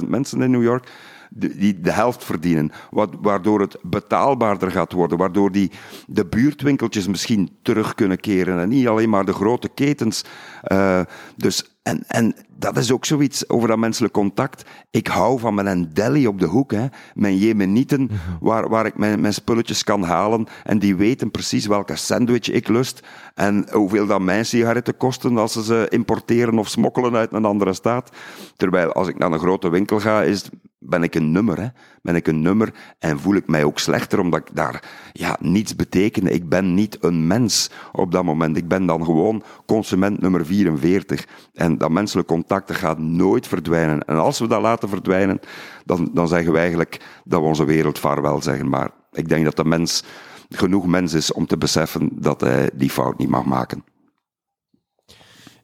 70.000 0.00 0.08
mensen 0.08 0.42
in 0.42 0.50
New 0.50 0.62
York, 0.62 0.90
die 1.30 1.80
de 1.80 1.92
helft 1.92 2.24
verdienen. 2.24 2.70
Wat- 2.90 3.14
Waardoor 3.20 3.60
het 3.60 3.76
betaalbaarder 3.82 4.70
gaat 4.70 4.92
worden, 4.92 5.18
waardoor 5.18 5.52
die, 5.52 5.70
de 6.06 6.26
buurtwinkeltjes 6.26 7.06
misschien 7.08 7.50
terug 7.62 7.94
kunnen 7.94 8.20
keren 8.20 8.60
en 8.60 8.68
niet 8.68 8.88
alleen 8.88 9.08
maar 9.10 9.24
de 9.24 9.32
grote 9.32 9.68
ketens. 9.68 10.24
Eh, 10.62 11.00
dus, 11.36 11.79
en, 11.82 12.04
en 12.06 12.34
dat 12.48 12.76
is 12.76 12.92
ook 12.92 13.04
zoiets 13.04 13.48
over 13.48 13.68
dat 13.68 13.78
menselijk 13.78 14.12
contact. 14.12 14.64
Ik 14.90 15.06
hou 15.06 15.38
van 15.38 15.54
mijn 15.54 15.90
deli 15.92 16.26
op 16.26 16.38
de 16.38 16.46
hoek, 16.46 16.72
hè, 16.72 16.86
mijn 17.14 17.36
jemenieten, 17.36 18.10
waar, 18.40 18.68
waar 18.68 18.86
ik 18.86 18.98
mijn, 18.98 19.20
mijn 19.20 19.34
spulletjes 19.34 19.84
kan 19.84 20.02
halen. 20.02 20.46
En 20.64 20.78
die 20.78 20.96
weten 20.96 21.30
precies 21.30 21.66
welke 21.66 21.96
sandwich 21.96 22.50
ik 22.50 22.68
lust 22.68 23.00
en 23.34 23.66
hoeveel 23.72 24.06
dat 24.06 24.20
mijn 24.20 24.46
sigaretten 24.46 24.96
kosten 24.96 25.38
als 25.38 25.52
ze 25.52 25.64
ze 25.64 25.86
importeren 25.88 26.58
of 26.58 26.68
smokkelen 26.68 27.14
uit 27.14 27.32
een 27.32 27.44
andere 27.44 27.72
staat. 27.72 28.10
Terwijl 28.56 28.92
als 28.92 29.08
ik 29.08 29.18
naar 29.18 29.32
een 29.32 29.38
grote 29.38 29.68
winkel 29.68 30.00
ga, 30.00 30.22
is, 30.22 30.50
ben 30.80 31.02
ik 31.02 31.14
een 31.14 31.32
nummer. 31.32 31.72
Ben 32.02 32.14
ik 32.14 32.26
een 32.26 32.42
nummer 32.42 32.74
en 32.98 33.18
voel 33.18 33.34
ik 33.34 33.48
mij 33.48 33.64
ook 33.64 33.78
slechter 33.78 34.20
omdat 34.20 34.40
ik 34.40 34.56
daar 34.56 34.82
ja, 35.12 35.36
niets 35.40 35.76
beteken. 35.76 36.26
Ik 36.26 36.48
ben 36.48 36.74
niet 36.74 37.04
een 37.04 37.26
mens 37.26 37.70
op 37.92 38.12
dat 38.12 38.24
moment. 38.24 38.56
Ik 38.56 38.68
ben 38.68 38.86
dan 38.86 39.04
gewoon 39.04 39.42
consument 39.66 40.20
nummer 40.20 40.46
44. 40.46 41.26
En 41.52 41.78
dat 41.78 41.90
menselijk 41.90 42.28
contact 42.28 42.72
gaat 42.72 42.98
nooit 42.98 43.46
verdwijnen. 43.46 44.04
En 44.04 44.16
als 44.16 44.38
we 44.38 44.48
dat 44.48 44.60
laten 44.60 44.88
verdwijnen, 44.88 45.40
dan, 45.84 46.10
dan 46.14 46.28
zeggen 46.28 46.52
we 46.52 46.58
eigenlijk 46.58 47.20
dat 47.24 47.40
we 47.40 47.46
onze 47.46 47.64
wereld 47.64 47.98
vaarwel 47.98 48.42
zeggen. 48.42 48.68
Maar 48.68 48.90
ik 49.12 49.28
denk 49.28 49.44
dat 49.44 49.56
de 49.56 49.64
mens 49.64 50.04
genoeg 50.48 50.86
mens 50.86 51.12
is 51.12 51.32
om 51.32 51.46
te 51.46 51.58
beseffen 51.58 52.10
dat 52.12 52.40
hij 52.40 52.70
die 52.74 52.90
fout 52.90 53.18
niet 53.18 53.28
mag 53.28 53.44
maken. 53.44 53.84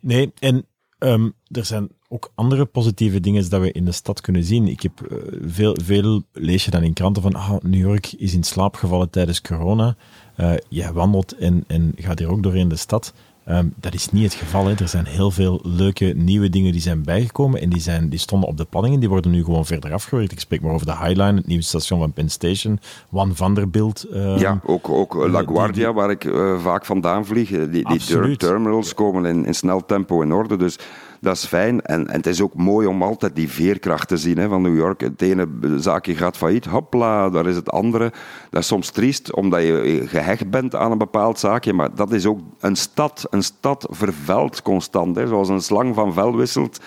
Nee, 0.00 0.32
en 0.38 0.66
ehm, 0.98 1.30
er 1.46 1.64
zijn 1.64 1.95
ook 2.08 2.30
andere 2.34 2.64
positieve 2.64 3.20
dingen 3.20 3.50
dat 3.50 3.60
we 3.60 3.72
in 3.72 3.84
de 3.84 3.92
stad 3.92 4.20
kunnen 4.20 4.44
zien. 4.44 4.68
Ik 4.68 4.82
heb 4.82 4.92
eh, 5.10 5.16
veel, 5.46 5.76
veel 5.84 6.22
lees 6.32 6.64
je 6.64 6.70
dan 6.70 6.82
in 6.82 6.92
kranten 6.92 7.22
van 7.22 7.34
ah, 7.34 7.52
New 7.62 7.80
York 7.80 8.12
is 8.12 8.34
in 8.34 8.42
slaap 8.44 8.74
gevallen 8.74 9.10
tijdens 9.10 9.40
corona. 9.40 9.96
Eh, 10.36 10.52
jij 10.68 10.92
wandelt 10.92 11.36
en, 11.36 11.64
en 11.66 11.92
gaat 11.96 12.18
hier 12.18 12.30
ook 12.30 12.42
doorheen 12.42 12.68
de 12.68 12.76
stad. 12.76 13.12
Ehm, 13.44 13.66
dat 13.80 13.94
is 13.94 14.10
niet 14.10 14.22
het 14.24 14.34
geval. 14.34 14.66
Hè. 14.66 14.74
Er 14.74 14.88
zijn 14.88 15.06
heel 15.06 15.30
veel 15.30 15.60
leuke 15.62 16.04
nieuwe 16.04 16.48
dingen 16.48 16.72
die 16.72 16.80
zijn 16.80 17.02
bijgekomen 17.02 17.60
en 17.60 17.68
die, 17.70 17.80
zijn, 17.80 18.08
die 18.08 18.18
stonden 18.18 18.48
op 18.48 18.56
de 18.56 18.64
planningen. 18.64 19.00
Die 19.00 19.08
worden 19.08 19.30
nu 19.30 19.44
gewoon 19.44 19.66
verder 19.66 19.92
afgewerkt. 19.92 20.32
Ik 20.32 20.40
spreek 20.40 20.60
maar 20.60 20.72
over 20.72 20.86
de 20.86 20.92
High 20.96 21.08
Line, 21.20 21.34
het 21.34 21.46
nieuwe 21.46 21.62
station 21.62 21.98
van 21.98 22.12
Penn 22.12 22.28
Station, 22.30 22.80
One 23.12 23.34
Vanderbilt. 23.34 24.04
ehm, 24.04 24.38
Ja, 24.38 24.60
ook, 24.64 24.88
ook 24.88 25.14
eh, 25.14 25.22
die- 25.22 25.30
LaGuardia, 25.30 25.84
die- 25.84 25.94
waar 25.94 26.10
ik 26.10 26.28
vaak 26.62 26.84
vandaan 26.84 27.26
vlieg. 27.26 27.48
Die, 27.48 27.68
die 27.88 28.36
terminals 28.36 28.94
komen 28.94 29.24
in, 29.24 29.44
in 29.46 29.54
snel 29.54 29.84
tempo 29.86 30.20
in 30.22 30.32
orde. 30.32 30.56
Dus 30.56 30.78
dat 31.26 31.36
is 31.36 31.44
fijn. 31.44 31.82
En, 31.82 32.06
en 32.06 32.16
het 32.16 32.26
is 32.26 32.40
ook 32.40 32.54
mooi 32.54 32.86
om 32.86 33.02
altijd 33.02 33.36
die 33.36 33.50
veerkracht 33.50 34.08
te 34.08 34.16
zien 34.16 34.38
hè, 34.38 34.48
van 34.48 34.62
New 34.62 34.76
York. 34.76 35.00
Het 35.00 35.22
ene 35.22 35.48
zaakje 35.76 36.14
gaat 36.14 36.36
failliet, 36.36 36.64
hopla, 36.64 37.30
daar 37.30 37.46
is 37.46 37.56
het 37.56 37.70
andere. 37.70 38.12
Dat 38.50 38.60
is 38.60 38.66
soms 38.66 38.90
triest, 38.90 39.34
omdat 39.34 39.62
je 39.62 40.02
gehecht 40.06 40.50
bent 40.50 40.74
aan 40.74 40.92
een 40.92 40.98
bepaald 40.98 41.38
zaakje. 41.38 41.72
Maar 41.72 41.94
dat 41.94 42.12
is 42.12 42.26
ook 42.26 42.38
een 42.60 42.76
stad. 42.76 43.26
Een 43.30 43.42
stad 43.42 43.86
vervuilt 43.90 44.62
constant. 44.62 45.16
Hè, 45.16 45.26
zoals 45.26 45.48
een 45.48 45.62
slang 45.62 45.94
van 45.94 46.12
vel 46.12 46.36
wisselt. 46.36 46.80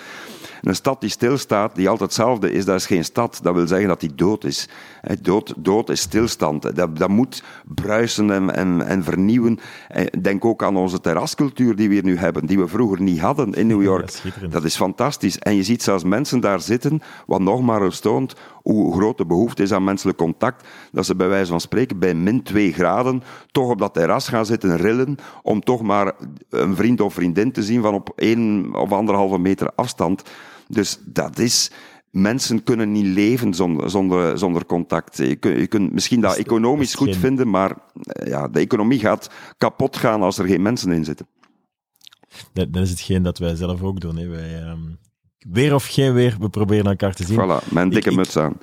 Een 0.61 0.75
stad 0.75 1.01
die 1.01 1.09
stilstaat, 1.09 1.75
die 1.75 1.89
altijd 1.89 2.09
hetzelfde 2.09 2.51
is, 2.51 2.65
dat 2.65 2.75
is 2.75 2.85
geen 2.85 3.03
stad. 3.03 3.39
Dat 3.41 3.55
wil 3.55 3.67
zeggen 3.67 3.87
dat 3.87 3.99
die 3.99 4.15
dood 4.15 4.43
is. 4.43 4.69
Dood, 5.21 5.53
dood 5.57 5.89
is 5.89 6.01
stilstand. 6.01 6.75
Dat, 6.75 6.97
dat 6.97 7.09
moet 7.09 7.43
bruisen 7.65 8.31
en, 8.31 8.55
en, 8.55 8.81
en 8.81 9.03
vernieuwen. 9.03 9.59
En 9.87 10.21
Denk 10.21 10.45
ook 10.45 10.63
aan 10.63 10.75
onze 10.75 11.01
terrascultuur 11.01 11.75
die 11.75 11.87
we 11.87 11.93
hier 11.93 12.03
nu 12.03 12.17
hebben, 12.17 12.45
die 12.45 12.59
we 12.59 12.67
vroeger 12.67 13.01
niet 13.01 13.19
hadden 13.19 13.53
in 13.53 13.67
New 13.67 13.81
Ja, 13.81 13.83
York. 13.83 14.21
Dat 14.49 14.63
is 14.63 14.75
fantastisch. 14.75 15.39
En 15.39 15.55
je 15.55 15.63
ziet 15.63 15.83
zelfs 15.83 16.03
mensen 16.03 16.39
daar 16.39 16.61
zitten, 16.61 17.01
wat 17.25 17.39
nog 17.41 17.61
maar 17.61 17.99
toont 17.99 18.35
hoe 18.73 18.93
groot 18.95 19.17
de 19.17 19.25
behoefte 19.25 19.63
is 19.63 19.71
aan 19.71 19.83
menselijk 19.83 20.17
contact, 20.17 20.67
dat 20.91 21.05
ze 21.05 21.15
bij 21.15 21.27
wijze 21.27 21.51
van 21.51 21.59
spreken 21.61 21.99
bij 21.99 22.13
min 22.13 22.43
2 22.43 22.73
graden 22.73 23.23
toch 23.51 23.69
op 23.69 23.79
dat 23.79 23.93
terras 23.93 24.27
gaan 24.27 24.45
zitten 24.45 24.77
rillen, 24.77 25.15
om 25.43 25.61
toch 25.61 25.81
maar 25.81 26.13
een 26.49 26.75
vriend 26.75 27.01
of 27.01 27.13
vriendin 27.13 27.51
te 27.51 27.63
zien 27.63 27.81
van 27.81 27.93
op 27.93 28.11
één 28.15 28.73
of 28.75 28.91
anderhalve 28.91 29.37
meter 29.39 29.71
afstand. 29.75 30.23
Dus 30.67 30.99
dat 31.05 31.39
is... 31.39 31.71
Mensen 32.11 32.63
kunnen 32.63 32.91
niet 32.91 33.05
leven 33.05 33.53
zonder, 33.53 33.89
zonder, 33.89 34.37
zonder 34.37 34.65
contact. 34.65 35.17
Je 35.17 35.35
kunt, 35.35 35.59
je 35.59 35.67
kunt 35.67 35.93
misschien 35.93 36.21
dat 36.21 36.29
Dat 36.29 36.39
is- 36.39 36.45
economisch 36.45 36.91
dat 36.91 36.97
goed 36.99 37.09
geen- 37.09 37.19
vinden, 37.19 37.49
maar 37.49 37.75
eh, 38.01 38.27
ja, 38.27 38.47
de 38.47 38.59
economie 38.59 38.99
gaat 38.99 39.29
kapot 39.57 39.97
gaan 39.97 40.21
als 40.21 40.37
er 40.37 40.45
geen 40.45 40.61
mensen 40.61 40.91
in 40.91 41.03
zitten. 41.03 41.27
Dat, 42.53 42.73
dat 42.73 42.83
is 42.83 42.89
hetgeen 42.89 43.23
dat 43.23 43.37
wij 43.37 43.55
zelf 43.55 43.81
ook 43.81 43.99
doen. 43.99 44.17
Hè. 44.17 44.27
Wij, 44.27 44.61
ehm, 44.61 44.79
weer 45.49 45.73
of 45.73 45.85
geen 45.87 46.13
weer, 46.13 46.35
we 46.39 46.49
proberen 46.49 46.85
elkaar 46.85 47.13
te 47.13 47.25
zien. 47.25 47.37
Voilà, 47.39 47.71
mijn 47.71 47.87
Ik- 47.87 47.93
dikke 47.93 48.09
ik- 48.09 48.15
muts 48.15 48.37
aan. 48.37 48.57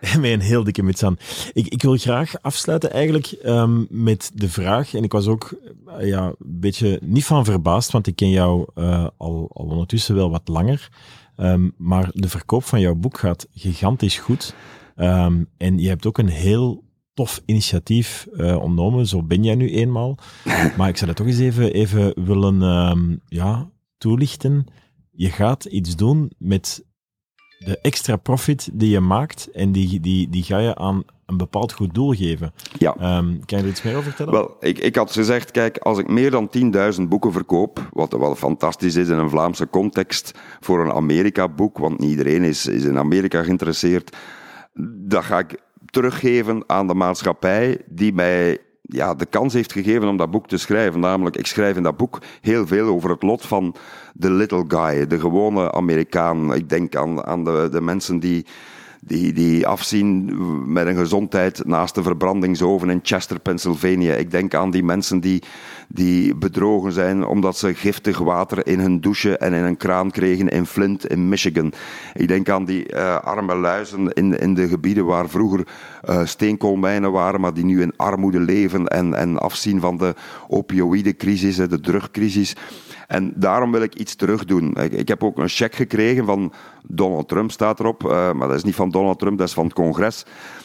Met 0.00 0.24
een 0.24 0.40
heel 0.52 0.64
dikke 0.64 0.82
muts 0.82 1.02
aan. 1.02 1.16
Ik, 1.52 1.66
ik 1.68 1.82
wil 1.82 1.96
graag 1.96 2.42
afsluiten 2.42 2.92
eigenlijk 2.92 3.26
ehm, 3.26 3.84
met 3.88 4.30
de 4.34 4.48
vraag, 4.48 4.94
en 4.94 5.02
ik 5.04 5.12
was 5.12 5.26
ook 5.26 5.54
eh, 5.98 6.06
ja, 6.08 6.24
een 6.26 6.34
beetje 6.60 6.98
niet 7.02 7.24
van 7.24 7.44
verbaasd, 7.44 7.90
want 7.90 8.06
ik 8.06 8.16
ken 8.16 8.30
jou 8.30 8.66
eh, 8.74 9.06
al, 9.16 9.50
al 9.52 9.64
ondertussen 9.66 10.14
wel 10.14 10.30
wat 10.30 10.48
langer. 10.48 10.88
Ehm, 11.36 11.68
maar 11.76 12.08
de 12.12 12.28
verkoop 12.28 12.64
van 12.64 12.80
jouw 12.80 12.94
boek 12.94 13.18
gaat 13.18 13.46
gigantisch 13.54 14.18
goed. 14.18 14.54
Ehm, 14.96 15.44
en 15.56 15.78
je 15.78 15.88
hebt 15.88 16.06
ook 16.06 16.18
een 16.18 16.28
heel 16.28 16.84
tof 17.14 17.42
initiatief 17.46 18.26
ontnomen, 18.36 19.06
zo 19.06 19.22
ben 19.22 19.44
jij 19.44 19.54
nu 19.54 19.70
eenmaal. 19.70 20.18
Maar 20.76 20.88
ik 20.88 20.96
zou 20.96 21.06
dat 21.06 21.16
toch 21.16 21.26
eens 21.26 21.38
even, 21.38 21.72
even 21.72 22.24
willen 22.24 23.20
ja, 23.26 23.70
toelichten. 23.98 24.66
Je 25.20 25.30
gaat 25.30 25.64
iets 25.64 25.96
doen 25.96 26.32
met 26.38 26.84
de 27.58 27.78
extra 27.80 28.16
profit 28.16 28.70
die 28.72 28.90
je 28.90 29.00
maakt 29.00 29.48
en 29.52 29.72
die, 29.72 30.00
die, 30.00 30.28
die 30.28 30.42
ga 30.42 30.58
je 30.58 30.74
aan 30.74 31.02
een 31.26 31.36
bepaald 31.36 31.72
goed 31.72 31.94
doel 31.94 32.12
geven. 32.12 32.52
Ja. 32.78 32.94
Ehm, 32.96 33.38
kan 33.44 33.58
je 33.58 33.64
er 33.64 33.70
iets 33.70 33.82
meer 33.82 33.96
over 33.96 34.02
vertellen? 34.02 34.32
Wel, 34.32 34.56
ik, 34.60 34.78
ik 34.78 34.96
had 34.96 35.12
gezegd, 35.12 35.50
kijk, 35.50 35.78
als 35.78 35.98
ik 35.98 36.08
meer 36.08 36.30
dan 36.30 36.50
10.000 37.00 37.02
boeken 37.08 37.32
verkoop, 37.32 37.88
wat 37.92 38.12
wel 38.12 38.34
fantastisch 38.34 38.96
is 38.96 39.08
in 39.08 39.18
een 39.18 39.30
Vlaamse 39.30 39.68
context 39.68 40.38
voor 40.60 40.84
een 40.84 40.92
Amerika-boek, 40.92 41.78
want 41.78 41.98
niet 41.98 42.10
iedereen 42.10 42.42
is, 42.42 42.66
is 42.66 42.84
in 42.84 42.98
Amerika 42.98 43.42
geïnteresseerd, 43.42 44.16
dat 45.06 45.24
ga 45.24 45.38
ik 45.38 45.62
teruggeven 45.84 46.64
aan 46.66 46.86
de 46.86 46.94
maatschappij 46.94 47.82
die 47.88 48.12
mij 48.12 48.58
ja, 48.92 49.14
de 49.14 49.26
kans 49.26 49.52
heeft 49.52 49.72
gegeven 49.72 50.08
om 50.08 50.16
dat 50.16 50.30
boek 50.30 50.48
te 50.48 50.58
schrijven. 50.58 51.00
Namelijk, 51.00 51.36
ik 51.36 51.46
schrijf 51.46 51.76
in 51.76 51.82
dat 51.82 51.96
boek 51.96 52.18
heel 52.40 52.66
veel 52.66 52.88
over 52.88 53.10
het 53.10 53.22
lot 53.22 53.46
van 53.46 53.74
de 54.14 54.30
little 54.30 54.64
guy, 54.68 55.06
de 55.06 55.20
gewone 55.20 55.72
Amerikaan. 55.72 56.54
Ik 56.54 56.68
denk 56.68 56.96
aan, 56.96 57.24
aan 57.24 57.44
de, 57.44 57.68
de 57.72 57.80
mensen 57.80 58.18
die 58.18 58.46
die, 59.00 59.32
die 59.32 59.66
afzien 59.66 60.32
met 60.72 60.86
een 60.86 60.96
gezondheid 60.96 61.62
naast 61.66 61.94
de 61.94 62.02
verbrandingsoven 62.02 62.90
in 62.90 63.00
Chester, 63.02 63.38
Pennsylvania. 63.38 64.14
Ik 64.14 64.30
denk 64.30 64.54
aan 64.54 64.70
die 64.70 64.82
mensen 64.82 65.20
die, 65.20 65.42
die 65.88 66.34
bedrogen 66.34 66.92
zijn 66.92 67.26
omdat 67.26 67.56
ze 67.56 67.74
giftig 67.74 68.18
water 68.18 68.66
in 68.66 68.78
hun 68.78 69.00
douche 69.00 69.38
en 69.38 69.52
in 69.52 69.64
een 69.64 69.76
kraan 69.76 70.10
kregen 70.10 70.48
in 70.48 70.66
Flint, 70.66 71.06
in 71.06 71.28
Michigan. 71.28 71.72
Ik 72.14 72.28
denk 72.28 72.48
aan 72.48 72.64
die 72.64 72.92
uh, 72.92 73.16
arme 73.16 73.54
luizen 73.54 74.12
in, 74.12 74.38
in 74.38 74.54
de 74.54 74.68
gebieden 74.68 75.04
waar 75.04 75.28
vroeger 75.28 75.66
uh, 76.08 76.26
steenkoolmijnen 76.26 77.12
waren, 77.12 77.40
maar 77.40 77.54
die 77.54 77.64
nu 77.64 77.82
in 77.82 77.96
armoede 77.96 78.40
leven 78.40 78.86
en, 78.86 79.14
en 79.14 79.38
afzien 79.38 79.80
van 79.80 79.96
de 79.96 80.14
opioïdecrisis, 80.48 81.56
de 81.56 81.80
drugcrisis. 81.80 82.56
En 83.10 83.32
daarom 83.36 83.72
wil 83.72 83.82
ik 83.82 83.94
iets 83.94 84.14
terug 84.14 84.44
doen. 84.44 84.76
Ik, 84.76 84.92
ik, 84.92 85.08
heb 85.08 85.24
ook 85.24 85.38
een 85.38 85.48
cheque 85.48 85.76
gekregen 85.76 86.24
van 86.24 86.52
Donald 86.82 87.28
Trump, 87.28 87.50
staat 87.50 87.80
erop. 87.80 88.02
Uh, 88.04 88.32
maar 88.32 88.48
dat 88.48 88.56
is 88.56 88.64
niet 88.64 88.74
van 88.74 88.90
Donald 88.90 89.18
Trump, 89.18 89.38
dat 89.38 89.48
is 89.48 89.54
van 89.54 89.64
het 89.64 89.72
congres. 89.72 90.24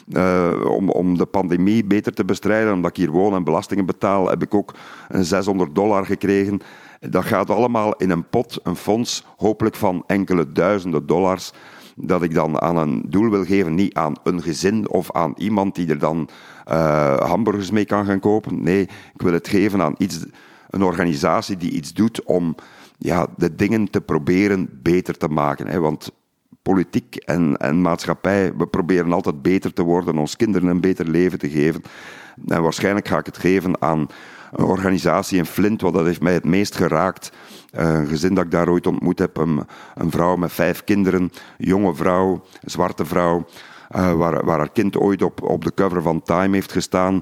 Uh, 0.10 0.52
om, 0.68 0.90
om 0.90 1.18
de 1.18 1.26
pandemie 1.26 1.86
beter 1.86 2.14
te 2.14 2.26
bestrijden, 2.26 2.74
omdat 2.74 2.90
ik 2.90 2.98
hier 2.98 3.12
woon 3.12 3.34
en 3.34 3.44
belastingen 3.44 3.86
betaal, 3.86 4.30
heb 4.30 4.44
ik 4.44 4.54
ook 4.54 4.74
een 5.08 5.26
600 5.26 5.76
dollar 5.76 6.06
gekregen. 6.06 6.60
Dat 7.00 7.26
gaat 7.26 7.50
allemaal 7.50 7.96
in 7.96 8.10
een 8.10 8.30
pot, 8.30 8.60
een 8.64 8.76
fonds, 8.76 9.24
hopelijk 9.38 9.76
van 9.76 10.04
enkele 10.08 10.52
duizenden 10.52 11.06
dollars 11.06 11.52
dat 11.96 12.24
ik 12.24 12.34
dan 12.34 12.62
aan 12.62 12.78
een 12.78 13.04
doel 13.08 13.30
wil 13.30 13.46
geven, 13.46 13.76
niet 13.76 13.94
aan 13.94 14.14
een 14.24 14.42
gezin 14.42 14.90
of 14.90 15.12
aan 15.12 15.34
iemand 15.38 15.76
die 15.76 15.90
er 15.90 16.00
dan 16.00 16.30
uh, 16.72 17.18
hamburgers 17.18 17.72
mee 17.72 17.86
kan 17.86 18.06
gaan 18.06 18.20
kopen. 18.20 18.64
Nee, 18.64 18.82
ik 19.14 19.22
wil 19.22 19.34
het 19.34 19.48
geven 19.48 19.82
aan 19.82 19.96
iets 19.98 20.26
een 20.76 20.84
organisatie 20.84 21.58
die 21.58 21.72
iets 21.72 21.94
doet 21.94 22.24
om 22.24 22.56
ja, 22.98 23.28
de 23.38 23.56
dingen 23.56 23.90
te 23.90 24.02
proberen 24.02 24.70
beter 24.82 25.18
te 25.18 25.28
maken. 25.28 25.68
Hè. 25.68 25.80
Want 25.80 26.12
politiek 26.62 27.16
en, 27.16 27.58
en 27.58 27.82
maatschappij, 27.82 28.54
we 28.58 28.68
proberen 28.68 29.14
altijd 29.14 29.42
beter 29.42 29.74
te 29.74 29.84
worden, 29.84 30.18
ons 30.18 30.36
kinderen 30.36 30.70
een 30.70 30.82
beter 30.82 31.08
leven 31.08 31.40
te 31.40 31.50
geven. 31.50 31.82
En 32.48 32.62
waarschijnlijk 32.62 33.08
ga 33.08 33.18
ik 33.18 33.26
het 33.26 33.38
geven 33.38 33.82
aan 33.82 34.08
een 34.52 34.66
organisatie 34.66 35.38
in 35.38 35.46
Flint, 35.46 35.82
wat 35.82 35.94
dat 35.94 36.06
heeft 36.06 36.22
mij 36.22 36.34
het 36.34 36.46
meest 36.46 36.76
geraakt. 36.76 37.32
Een 37.72 38.08
gezin 38.08 38.34
dat 38.34 38.44
ik 38.44 38.52
daar 38.52 38.70
ooit 38.70 38.88
ontmoet 38.88 39.20
heb, 39.20 39.38
een, 39.38 39.66
een 39.96 40.12
vrouw 40.12 40.36
met 40.36 40.52
vijf 40.52 40.84
kinderen, 40.84 41.32
jonge 41.58 41.96
vrouw, 41.96 42.44
zwarte 42.62 43.06
vrouw, 43.06 43.46
uh, 43.96 44.14
waar, 44.14 44.46
waar 44.46 44.58
haar 44.58 44.72
kind 44.72 44.98
ooit 44.98 45.22
op, 45.22 45.42
op 45.42 45.64
de 45.64 45.74
cover 45.74 46.02
van 46.02 46.22
Time 46.22 46.56
heeft 46.56 46.72
gestaan. 46.72 47.22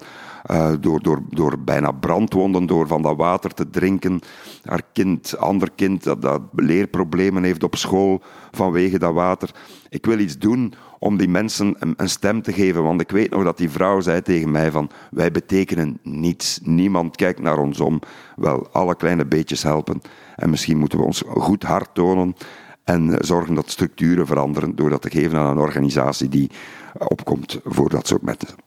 Uh, 0.51 0.71
door, 0.79 1.01
door, 1.01 1.21
door 1.29 1.59
bijna 1.59 1.91
brandwonden, 1.91 2.65
door 2.65 2.87
van 2.87 3.01
dat 3.01 3.17
water 3.17 3.53
te 3.53 3.69
drinken. 3.69 4.19
Haar 4.63 4.81
kind, 4.93 5.37
ander 5.37 5.71
kind, 5.75 6.03
dat, 6.03 6.21
dat 6.21 6.41
leerproblemen 6.51 7.43
heeft 7.43 7.63
op 7.63 7.75
school 7.75 8.21
vanwege 8.51 8.99
dat 8.99 9.13
water. 9.13 9.51
Ik 9.89 10.05
wil 10.05 10.19
iets 10.19 10.37
doen 10.37 10.73
om 10.99 11.17
die 11.17 11.27
mensen 11.27 11.75
een, 11.79 11.93
een, 11.97 12.09
stem 12.09 12.41
te 12.41 12.53
geven. 12.53 12.83
Want 12.83 13.01
ik 13.01 13.11
weet 13.11 13.29
nog 13.29 13.43
dat 13.43 13.57
die 13.57 13.69
vrouw 13.69 13.99
zei 13.99 14.21
tegen 14.21 14.51
mij 14.51 14.71
van, 14.71 14.89
wij 15.11 15.31
betekenen 15.31 15.99
niets. 16.01 16.59
Niemand 16.63 17.15
kijkt 17.15 17.39
naar 17.39 17.57
ons 17.57 17.79
om. 17.79 17.99
Wel, 18.35 18.67
alle 18.71 18.95
kleine 18.95 19.25
beetjes 19.25 19.63
helpen. 19.63 20.01
En 20.35 20.49
misschien 20.49 20.77
moeten 20.77 20.99
we 20.99 21.05
ons 21.05 21.23
goed 21.27 21.63
hart 21.63 21.89
tonen 21.93 22.35
en 22.83 23.17
zorgen 23.19 23.55
dat 23.55 23.69
structuren 23.69 24.25
veranderen 24.25 24.75
door 24.75 24.89
dat 24.89 25.01
te 25.01 25.09
geven 25.09 25.39
aan 25.39 25.51
een 25.51 25.63
organisatie 25.63 26.29
die 26.29 26.51
opkomt 26.97 27.59
voor 27.63 27.89
dat 27.89 28.07
soort 28.07 28.21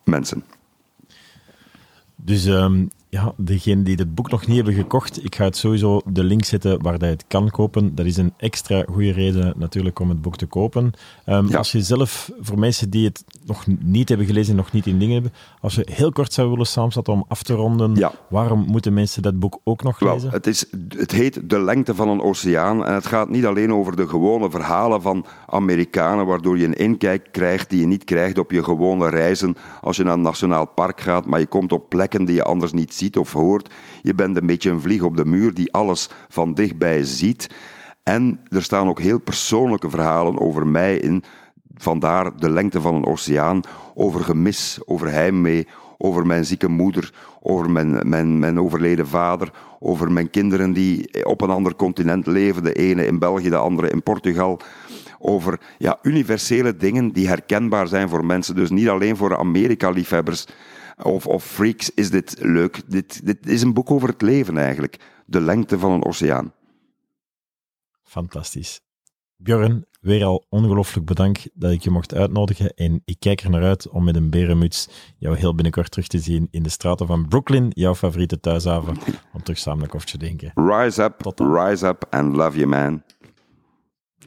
mensen. 0.04 0.44
Dus 2.16 2.46
um, 2.46 2.90
ja, 3.16 3.32
degenen 3.36 3.84
die 3.84 3.96
dit 3.96 4.14
boek 4.14 4.30
nog 4.30 4.46
niet 4.46 4.56
hebben 4.56 4.74
gekocht, 4.74 5.24
ik 5.24 5.34
ga 5.34 5.44
het 5.44 5.56
sowieso 5.56 6.00
de 6.04 6.24
link 6.24 6.44
zetten 6.44 6.82
waar 6.82 6.98
je 6.98 7.04
het 7.04 7.24
kan 7.28 7.50
kopen. 7.50 7.94
Dat 7.94 8.06
is 8.06 8.16
een 8.16 8.32
extra 8.36 8.84
goede 8.90 9.12
reden 9.12 9.54
natuurlijk 9.56 9.98
om 9.98 10.08
het 10.08 10.22
boek 10.22 10.36
te 10.36 10.46
kopen. 10.46 10.92
Um, 11.26 11.48
ja. 11.48 11.58
Als 11.58 11.72
je 11.72 11.82
zelf, 11.82 12.30
voor 12.40 12.58
mensen 12.58 12.90
die 12.90 13.04
het 13.04 13.24
nog 13.44 13.64
niet 13.78 14.08
hebben 14.08 14.26
gelezen 14.26 14.50
en 14.50 14.56
nog 14.56 14.72
niet 14.72 14.86
in 14.86 14.98
dingen 14.98 15.14
hebben, 15.14 15.32
als 15.60 15.74
je 15.74 15.86
heel 15.90 16.12
kort 16.12 16.32
zou 16.32 16.50
willen 16.50 16.66
samenvatten 16.66 17.12
om 17.12 17.24
af 17.28 17.42
te 17.42 17.54
ronden, 17.54 17.94
ja. 17.94 18.12
waarom 18.28 18.64
moeten 18.68 18.92
mensen 18.92 19.22
dat 19.22 19.38
boek 19.38 19.60
ook 19.64 19.82
nog 19.82 20.00
lezen? 20.00 20.20
Wel, 20.20 20.30
het, 20.30 20.46
is, 20.46 20.64
het 20.96 21.12
heet 21.12 21.50
De 21.50 21.60
lengte 21.60 21.94
van 21.94 22.08
een 22.08 22.22
oceaan 22.22 22.84
en 22.84 22.94
het 22.94 23.06
gaat 23.06 23.28
niet 23.28 23.46
alleen 23.46 23.72
over 23.72 23.96
de 23.96 24.08
gewone 24.08 24.50
verhalen 24.50 25.02
van 25.02 25.26
Amerikanen, 25.46 26.26
waardoor 26.26 26.58
je 26.58 26.64
een 26.64 26.76
inkijk 26.76 27.28
krijgt 27.32 27.70
die 27.70 27.80
je 27.80 27.86
niet 27.86 28.04
krijgt 28.04 28.38
op 28.38 28.50
je 28.50 28.64
gewone 28.64 29.08
reizen 29.08 29.56
als 29.80 29.96
je 29.96 30.04
naar 30.04 30.14
een 30.14 30.20
nationaal 30.20 30.66
park 30.66 31.00
gaat, 31.00 31.26
maar 31.26 31.40
je 31.40 31.46
komt 31.46 31.72
op 31.72 31.88
plekken 31.88 32.24
die 32.24 32.34
je 32.34 32.42
anders 32.42 32.72
niet 32.72 32.94
ziet 32.94 33.05
of 33.14 33.32
hoort. 33.32 33.74
Je 34.02 34.14
bent 34.14 34.36
een 34.36 34.46
beetje 34.46 34.70
een 34.70 34.80
vlieg 34.80 35.02
op 35.02 35.16
de 35.16 35.24
muur 35.24 35.54
die 35.54 35.72
alles 35.72 36.08
van 36.28 36.54
dichtbij 36.54 37.04
ziet. 37.04 37.50
En 38.02 38.40
er 38.48 38.62
staan 38.62 38.88
ook 38.88 39.00
heel 39.00 39.18
persoonlijke 39.18 39.90
verhalen 39.90 40.40
over 40.40 40.66
mij 40.66 40.96
in. 40.96 41.24
Vandaar 41.74 42.36
de 42.36 42.50
lengte 42.50 42.80
van 42.80 42.94
een 42.94 43.06
oceaan, 43.06 43.60
over 43.94 44.20
gemis, 44.20 44.78
over 44.84 45.10
heimwee, 45.10 45.66
over 45.98 46.26
mijn 46.26 46.44
zieke 46.44 46.68
moeder, 46.68 47.12
over 47.40 47.70
mijn, 47.70 48.08
mijn, 48.08 48.38
mijn 48.38 48.60
overleden 48.60 49.06
vader, 49.06 49.50
over 49.80 50.12
mijn 50.12 50.30
kinderen 50.30 50.72
die 50.72 51.24
op 51.24 51.40
een 51.40 51.50
ander 51.50 51.76
continent 51.76 52.26
leven, 52.26 52.62
de 52.62 52.72
ene 52.72 53.06
in 53.06 53.18
België, 53.18 53.48
de 53.48 53.56
andere 53.56 53.90
in 53.90 54.02
Portugal. 54.02 54.60
Over 55.18 55.60
ja, 55.78 55.98
universele 56.02 56.76
dingen 56.76 57.12
die 57.12 57.28
herkenbaar 57.28 57.88
zijn 57.88 58.08
voor 58.08 58.24
mensen. 58.24 58.54
Dus 58.54 58.70
niet 58.70 58.88
alleen 58.88 59.16
voor 59.16 59.36
Amerika-liefhebbers 59.36 60.46
of, 61.02 61.26
of 61.26 61.44
freaks 61.44 61.94
is 61.94 62.10
dit 62.10 62.36
leuk. 62.38 62.82
Dit, 62.86 63.26
dit 63.26 63.46
is 63.46 63.62
een 63.62 63.74
boek 63.74 63.90
over 63.90 64.08
het 64.08 64.22
leven 64.22 64.58
eigenlijk. 64.58 64.96
De 65.26 65.40
lengte 65.40 65.78
van 65.78 65.90
een 65.92 66.04
oceaan. 66.04 66.52
Fantastisch. 68.02 68.80
Björn, 69.36 69.86
weer 70.00 70.24
al 70.24 70.46
ongelooflijk 70.48 71.06
bedankt 71.06 71.48
dat 71.54 71.72
ik 71.72 71.82
je 71.82 71.90
mocht 71.90 72.14
uitnodigen. 72.14 72.74
En 72.74 73.02
ik 73.04 73.16
kijk 73.18 73.40
er 73.40 73.50
naar 73.50 73.62
uit 73.62 73.88
om 73.88 74.04
met 74.04 74.16
een 74.16 74.30
berenmuts 74.30 74.88
jou 75.18 75.36
heel 75.36 75.54
binnenkort 75.54 75.90
terug 75.90 76.06
te 76.06 76.18
zien 76.18 76.48
in 76.50 76.62
de 76.62 76.68
straten 76.68 77.06
van 77.06 77.28
Brooklyn, 77.28 77.70
jouw 77.74 77.94
favoriete 77.94 78.40
thuishaven, 78.40 78.96
om 79.32 79.42
terug 79.42 79.58
samen 79.58 79.82
een 79.82 79.88
koffietje 79.88 80.18
te 80.18 80.24
drinken. 80.24 80.52
Rise 80.54 81.02
up, 81.02 81.34
rise 81.36 81.86
up 81.86 82.06
and 82.10 82.36
love 82.36 82.56
you, 82.56 82.68
man. 82.68 83.02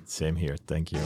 Same 0.06 0.40
here, 0.40 0.58
thank 0.66 0.88
you. 0.88 1.04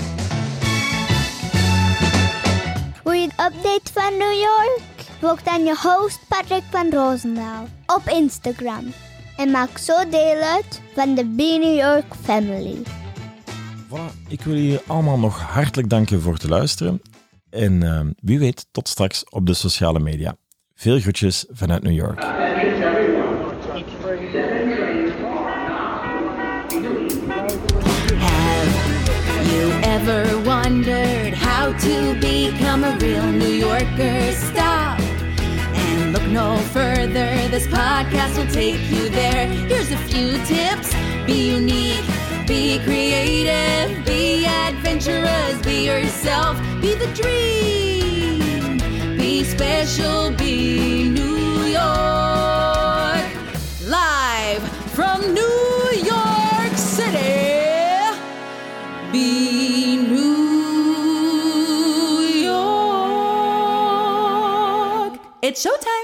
Wil 3.03 3.13
je 3.13 3.23
een 3.23 3.45
update 3.45 3.93
van 3.93 4.17
New 4.17 4.33
York? 4.33 4.92
Volg 5.23 5.43
dan 5.43 5.63
je 5.63 5.75
host 5.81 6.19
Patrick 6.27 6.63
van 6.69 6.91
Roosendaal 6.91 7.67
op 7.85 8.01
Instagram. 8.05 8.93
En 9.37 9.51
maak 9.51 9.77
zo 9.77 10.09
deel 10.09 10.41
uit 10.41 10.81
van 10.93 11.15
de 11.15 11.25
Be 11.25 11.57
New 11.61 11.77
York 11.77 12.15
family. 12.21 12.83
Voilà, 13.87 14.27
ik 14.27 14.41
wil 14.41 14.55
jullie 14.55 14.79
allemaal 14.87 15.19
nog 15.19 15.41
hartelijk 15.41 15.89
danken 15.89 16.21
voor 16.21 16.33
het 16.33 16.49
luisteren. 16.49 17.01
En 17.49 17.81
uh, 17.83 17.99
wie 18.19 18.39
weet, 18.39 18.65
tot 18.71 18.87
straks 18.87 19.29
op 19.29 19.45
de 19.45 19.53
sociale 19.53 19.99
media. 19.99 20.35
Veel 20.75 20.99
groetjes 20.99 21.45
vanuit 21.51 21.83
New 21.83 21.95
York. 21.95 22.21
Have 22.21 22.41
you 29.51 29.71
ever 29.81 30.43
wondered 30.43 31.33
how 31.33 31.77
to 31.77 32.13
become 32.19 32.83
a 32.83 32.97
real 32.97 33.25
New 33.25 33.59
Yorker? 33.59 34.31
Stop 34.33 34.53
and 34.55 34.61
look 34.61 34.82
no 36.33 36.57
further. 36.73 37.29
This 37.49 37.67
podcast 37.67 38.35
will 38.37 38.51
take 38.51 38.81
you 38.89 39.07
there. 39.09 39.45
Here's 39.45 39.91
a 39.91 39.97
few 39.97 40.31
tips 40.45 40.91
be 41.27 41.51
unique, 41.51 42.03
be 42.47 42.79
creative, 42.83 44.03
be 44.03 44.43
adventurous, 44.47 45.61
be 45.61 45.85
yourself, 45.85 46.57
be 46.81 46.95
the 46.95 47.05
dream, 47.13 48.79
be 49.15 49.43
special, 49.43 50.31
be 50.31 51.07
New 51.09 51.65
York. 51.65 53.27
Live 53.85 54.63
from 54.95 55.21
New 55.35 55.91
York 56.03 56.75
City, 56.75 58.17
be 59.11 59.97
New 59.97 60.33
York. 62.49 63.53
It's 65.43 65.63
showtime. 65.63 66.02